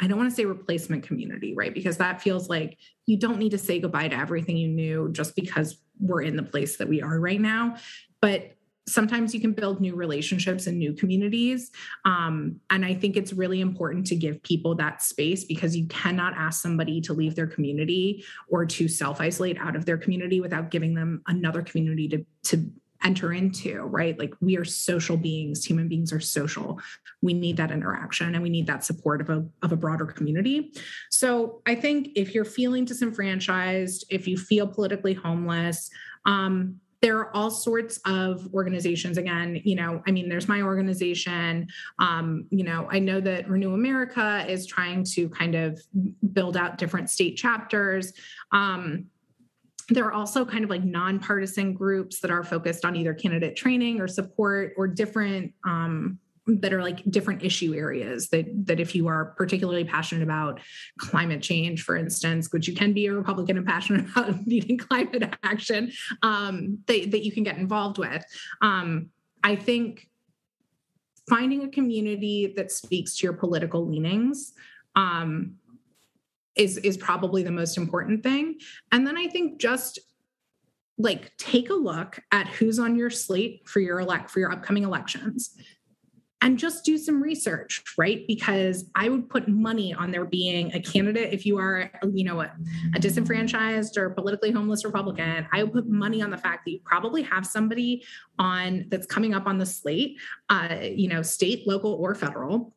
[0.02, 1.72] I don't want to say replacement community, right?
[1.72, 5.36] Because that feels like you don't need to say goodbye to everything you knew just
[5.36, 7.76] because we're in the place that we are right now.
[8.20, 8.56] But
[8.88, 11.72] sometimes you can build new relationships and new communities.
[12.06, 16.34] Um, and I think it's really important to give people that space because you cannot
[16.36, 20.70] ask somebody to leave their community or to self isolate out of their community without
[20.70, 22.72] giving them another community to, to
[23.04, 24.18] enter into, right?
[24.18, 26.80] Like we are social beings, human beings are social.
[27.22, 30.74] We need that interaction and we need that support of a, of a broader community.
[31.10, 35.90] So I think if you're feeling disenfranchised, if you feel politically homeless,
[36.26, 39.18] um, there are all sorts of organizations.
[39.18, 41.68] Again you know i mean there's my organization.
[41.99, 45.80] Um, you know i know that renew america is trying to kind of
[46.32, 48.14] build out different state chapters.
[48.51, 49.08] Um,
[49.89, 53.99] there are also kind of like nonpartisan groups that are focused on either candidate training
[53.99, 59.08] or support or different um, that are like different issue areas that that if you
[59.08, 60.60] are particularly passionate about
[60.98, 65.34] climate change for instance which you can be a republican and passionate about needing climate
[65.44, 65.91] action
[66.22, 68.24] um, that, that you can get involved with.
[68.62, 69.10] Um,
[69.44, 70.08] i think
[71.30, 74.54] finding a community that speaks to your political leanings
[74.96, 75.56] um,
[76.56, 78.58] is is probably the most important thing.
[78.91, 80.00] And then i think just
[80.98, 84.84] like take a look at who's on your slate for your elect for your upcoming
[84.84, 85.56] elections
[86.44, 90.80] and just do some research right because i would put money on there being a
[90.80, 92.52] candidate if you are you know a,
[92.96, 96.80] a disenfranchised or politically homeless republican i would put money on the fact that you
[96.84, 98.04] probably have somebody
[98.38, 100.20] on that's coming up on the slate
[100.50, 102.74] uh, you know state local or federal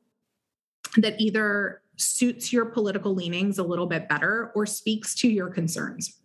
[0.96, 6.20] that either suits your political leanings a little bit better or speaks to your concerns.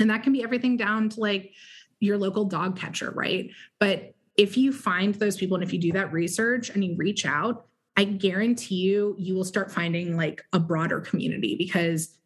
[0.00, 1.52] And that can be everything down to like
[2.00, 3.50] your local dog catcher, right?
[3.78, 7.26] But if you find those people and if you do that research and you reach
[7.26, 7.66] out,
[7.96, 12.18] I guarantee you, you will start finding like a broader community because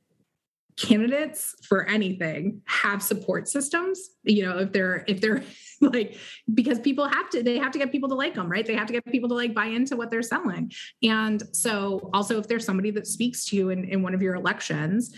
[0.77, 5.43] candidates for anything have support systems you know if they're if they're
[5.81, 6.19] like
[6.55, 8.67] because people have to they have to get people to like them right?
[8.67, 10.73] They have to get people to like buy into what they're selling.
[11.03, 14.35] And so also if there's somebody that speaks to you in, in one of your
[14.35, 15.15] elections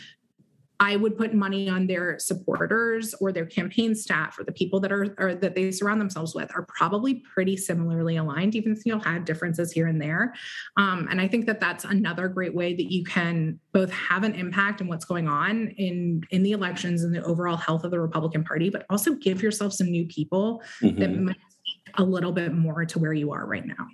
[0.80, 4.92] I would put money on their supporters or their campaign staff or the people that
[4.92, 9.00] are or that they surround themselves with are probably pretty similarly aligned, even if you'll
[9.00, 10.34] have differences here and there.
[10.76, 14.34] Um, and I think that that's another great way that you can both have an
[14.34, 17.98] impact in what's going on in in the elections and the overall health of the
[17.98, 21.00] Republican Party, but also give yourself some new people mm-hmm.
[21.00, 23.88] that might speak a little bit more to where you are right now.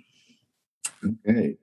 [1.27, 1.57] Okay.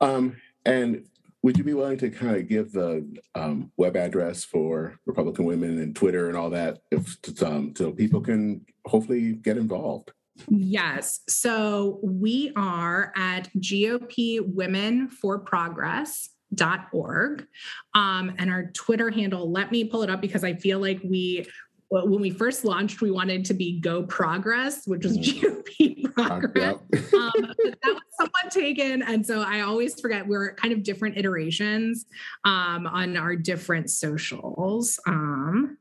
[0.00, 1.04] Um, and
[1.42, 5.78] would you be willing to kind of give the um, web address for Republican Women
[5.80, 10.12] and Twitter and all that, if um, so people can hopefully get involved?
[10.48, 11.20] Yes.
[11.28, 17.46] So we are at GOP Women for Progress dot org
[17.94, 21.46] um, and our twitter handle let me pull it up because i feel like we
[21.90, 26.14] when we first launched, we wanted to be Go Progress, which was GOP mm.
[26.26, 26.76] Progress.
[27.14, 29.02] um, that was somewhat taken.
[29.02, 32.04] And so I always forget we're kind of different iterations
[32.44, 35.00] um, on our different socials.
[35.06, 35.78] Um,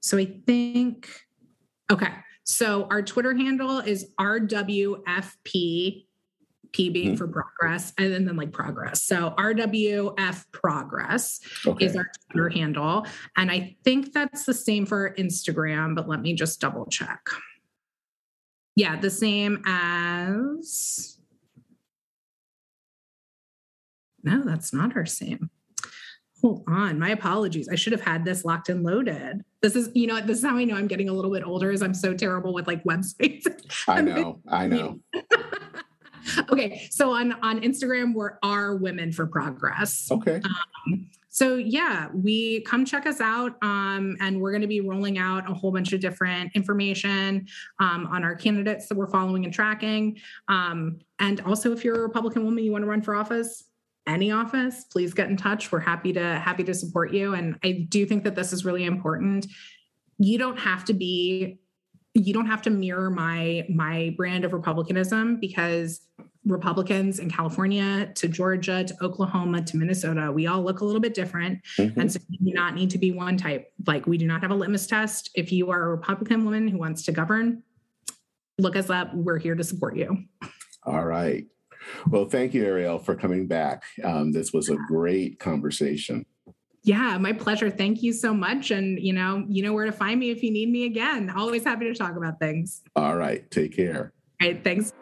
[0.00, 1.10] so I think,
[1.90, 2.12] okay.
[2.44, 6.06] So our Twitter handle is RWFP
[6.72, 7.16] P being mm-hmm.
[7.16, 9.02] for progress, and then, then like progress.
[9.02, 11.86] So RWF progress okay.
[11.86, 13.06] is our Twitter handle.
[13.36, 17.20] And I think that's the same for Instagram, but let me just double check.
[18.76, 21.18] Yeah, the same as.
[24.22, 25.50] No, that's not our same.
[26.42, 26.98] Hold on.
[26.98, 27.68] My apologies.
[27.68, 29.42] I should have had this locked and loaded.
[29.60, 31.72] This is, you know, this is how I know I'm getting a little bit older,
[31.72, 33.44] is I'm so terrible with like websites.
[33.88, 34.40] I know.
[34.48, 35.00] I know.
[36.50, 40.08] okay, so on on Instagram we're our Women for Progress.
[40.10, 40.40] Okay.
[40.44, 45.18] Um, so yeah, we come check us out, um, and we're going to be rolling
[45.18, 47.46] out a whole bunch of different information
[47.78, 50.18] um, on our candidates that we're following and tracking.
[50.48, 53.64] Um, and also, if you're a Republican woman, you want to run for office,
[54.08, 55.70] any office, please get in touch.
[55.70, 57.34] We're happy to happy to support you.
[57.34, 59.46] And I do think that this is really important.
[60.18, 61.60] You don't have to be
[62.18, 66.00] you don't have to mirror my my brand of republicanism because
[66.44, 71.14] republicans in california to georgia to oklahoma to minnesota we all look a little bit
[71.14, 71.60] different.
[71.76, 72.00] Mm-hmm.
[72.00, 73.72] and so you do not need to be one type.
[73.86, 75.30] Like we do not have a litmus test.
[75.34, 77.62] If you are a republican woman who wants to govern
[78.58, 79.14] look us up.
[79.14, 80.24] We're here to support you.
[80.84, 81.46] All right.
[82.08, 83.84] Well thank you ariel for coming back.
[84.02, 86.26] Um, this was a great conversation
[86.88, 87.68] yeah, my pleasure.
[87.68, 88.70] Thank you so much.
[88.70, 91.28] And you know, you know where to find me if you need me again.
[91.28, 92.82] Always happy to talk about things.
[92.96, 93.48] All right.
[93.50, 94.14] Take care.
[94.40, 94.64] All right.
[94.64, 94.94] Thanks.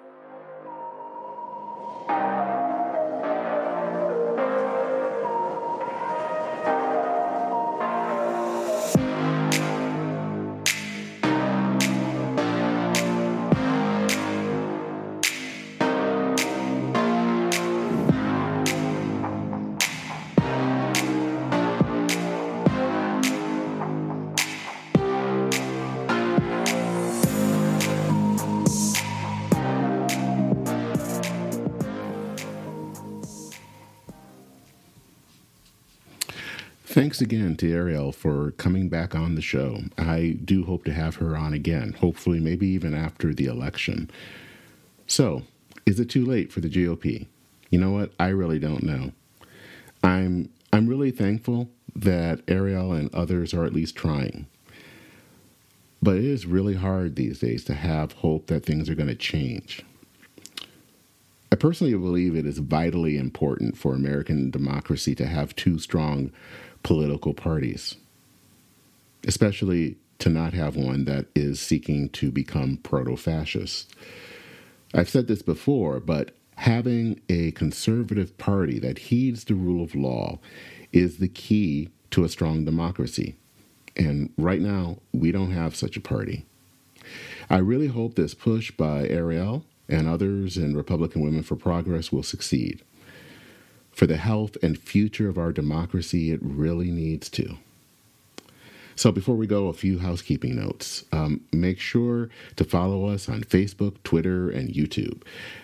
[37.06, 39.78] Thanks again to Ariel for coming back on the show.
[39.96, 44.10] I do hope to have her on again, hopefully, maybe even after the election.
[45.06, 45.44] So,
[45.86, 47.28] is it too late for the GOP?
[47.70, 48.10] You know what?
[48.18, 49.12] I really don't know.
[50.02, 54.48] I'm I'm really thankful that Ariel and others are at least trying.
[56.02, 59.14] But it is really hard these days to have hope that things are going to
[59.14, 59.84] change.
[61.52, 66.32] I personally believe it is vitally important for American democracy to have two strong
[66.86, 67.96] political parties,
[69.26, 73.92] especially to not have one that is seeking to become proto fascist.
[74.94, 80.38] I've said this before, but having a conservative party that heeds the rule of law
[80.92, 83.34] is the key to a strong democracy.
[83.96, 86.46] And right now, we don't have such a party.
[87.50, 92.22] I really hope this push by Ariel and others in Republican Women for Progress will
[92.22, 92.84] succeed.
[93.96, 97.56] For the health and future of our democracy, it really needs to.
[98.94, 101.06] So, before we go, a few housekeeping notes.
[101.12, 105.22] Um, make sure to follow us on Facebook, Twitter, and YouTube.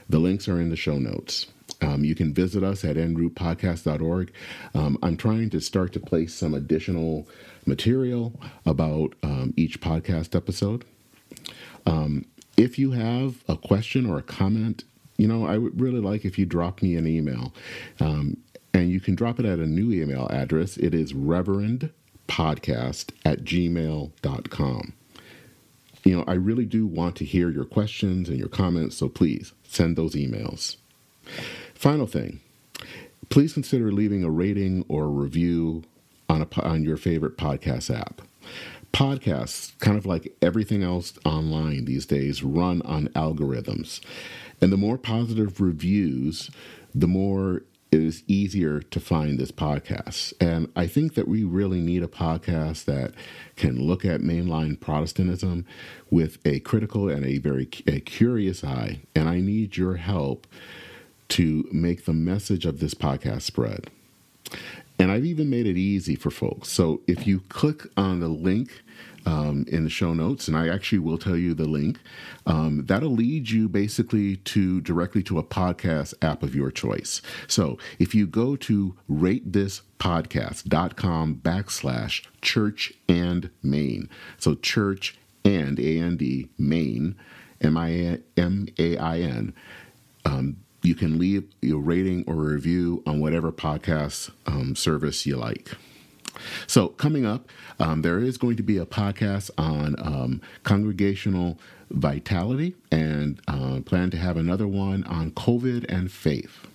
[0.08, 1.48] The links are in the show notes.
[1.82, 4.32] Um, you can visit us at enroutepodcast.org.
[4.74, 7.28] Um, I'm trying to start to place some additional
[7.66, 10.86] material about um, each podcast episode.
[11.84, 12.24] Um,
[12.56, 14.84] if you have a question or a comment,
[15.22, 17.54] you know, I would really like if you drop me an email.
[18.00, 18.38] Um,
[18.74, 20.76] and you can drop it at a new email address.
[20.76, 24.92] It is reverendpodcast at gmail.com.
[26.02, 29.52] You know, I really do want to hear your questions and your comments, so please
[29.62, 30.74] send those emails.
[31.72, 32.40] Final thing,
[33.28, 35.84] please consider leaving a rating or a review
[36.28, 38.22] on, a, on your favorite podcast app.
[38.92, 44.00] Podcasts, kind of like everything else online these days, run on algorithms.
[44.62, 46.50] And the more positive reviews,
[46.94, 50.32] the more it is easier to find this podcast.
[50.40, 53.12] And I think that we really need a podcast that
[53.56, 55.66] can look at mainline Protestantism
[56.10, 59.00] with a critical and a very a curious eye.
[59.14, 60.46] And I need your help
[61.30, 63.90] to make the message of this podcast spread.
[64.98, 66.70] And I've even made it easy for folks.
[66.70, 68.82] So if you click on the link
[69.26, 72.00] um, in the show notes, and I actually will tell you the link,
[72.46, 77.20] um, that'll lead you basically to directly to a podcast app of your choice.
[77.46, 84.08] So if you go to ratethispodcast.com backslash church and main,
[84.38, 87.16] so church and A A N D main,
[87.60, 89.52] M I M A I N,
[90.24, 95.76] um, you can leave your rating or review on whatever podcast um, service you like.
[96.66, 101.58] So, coming up, um, there is going to be a podcast on um, congregational
[101.90, 106.66] vitality and uh, plan to have another one on COVID and faith.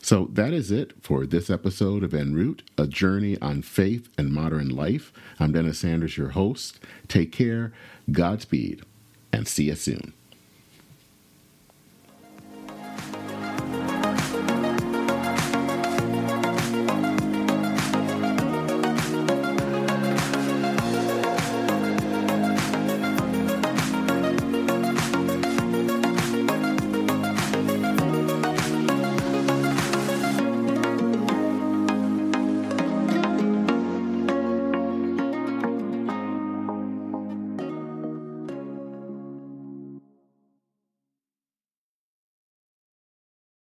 [0.00, 4.32] So, that is it for this episode of En route, a journey on faith and
[4.32, 5.12] modern life.
[5.38, 6.78] I'm Dennis Sanders, your host.
[7.08, 7.72] Take care,
[8.10, 8.82] Godspeed,
[9.32, 10.12] and see you soon.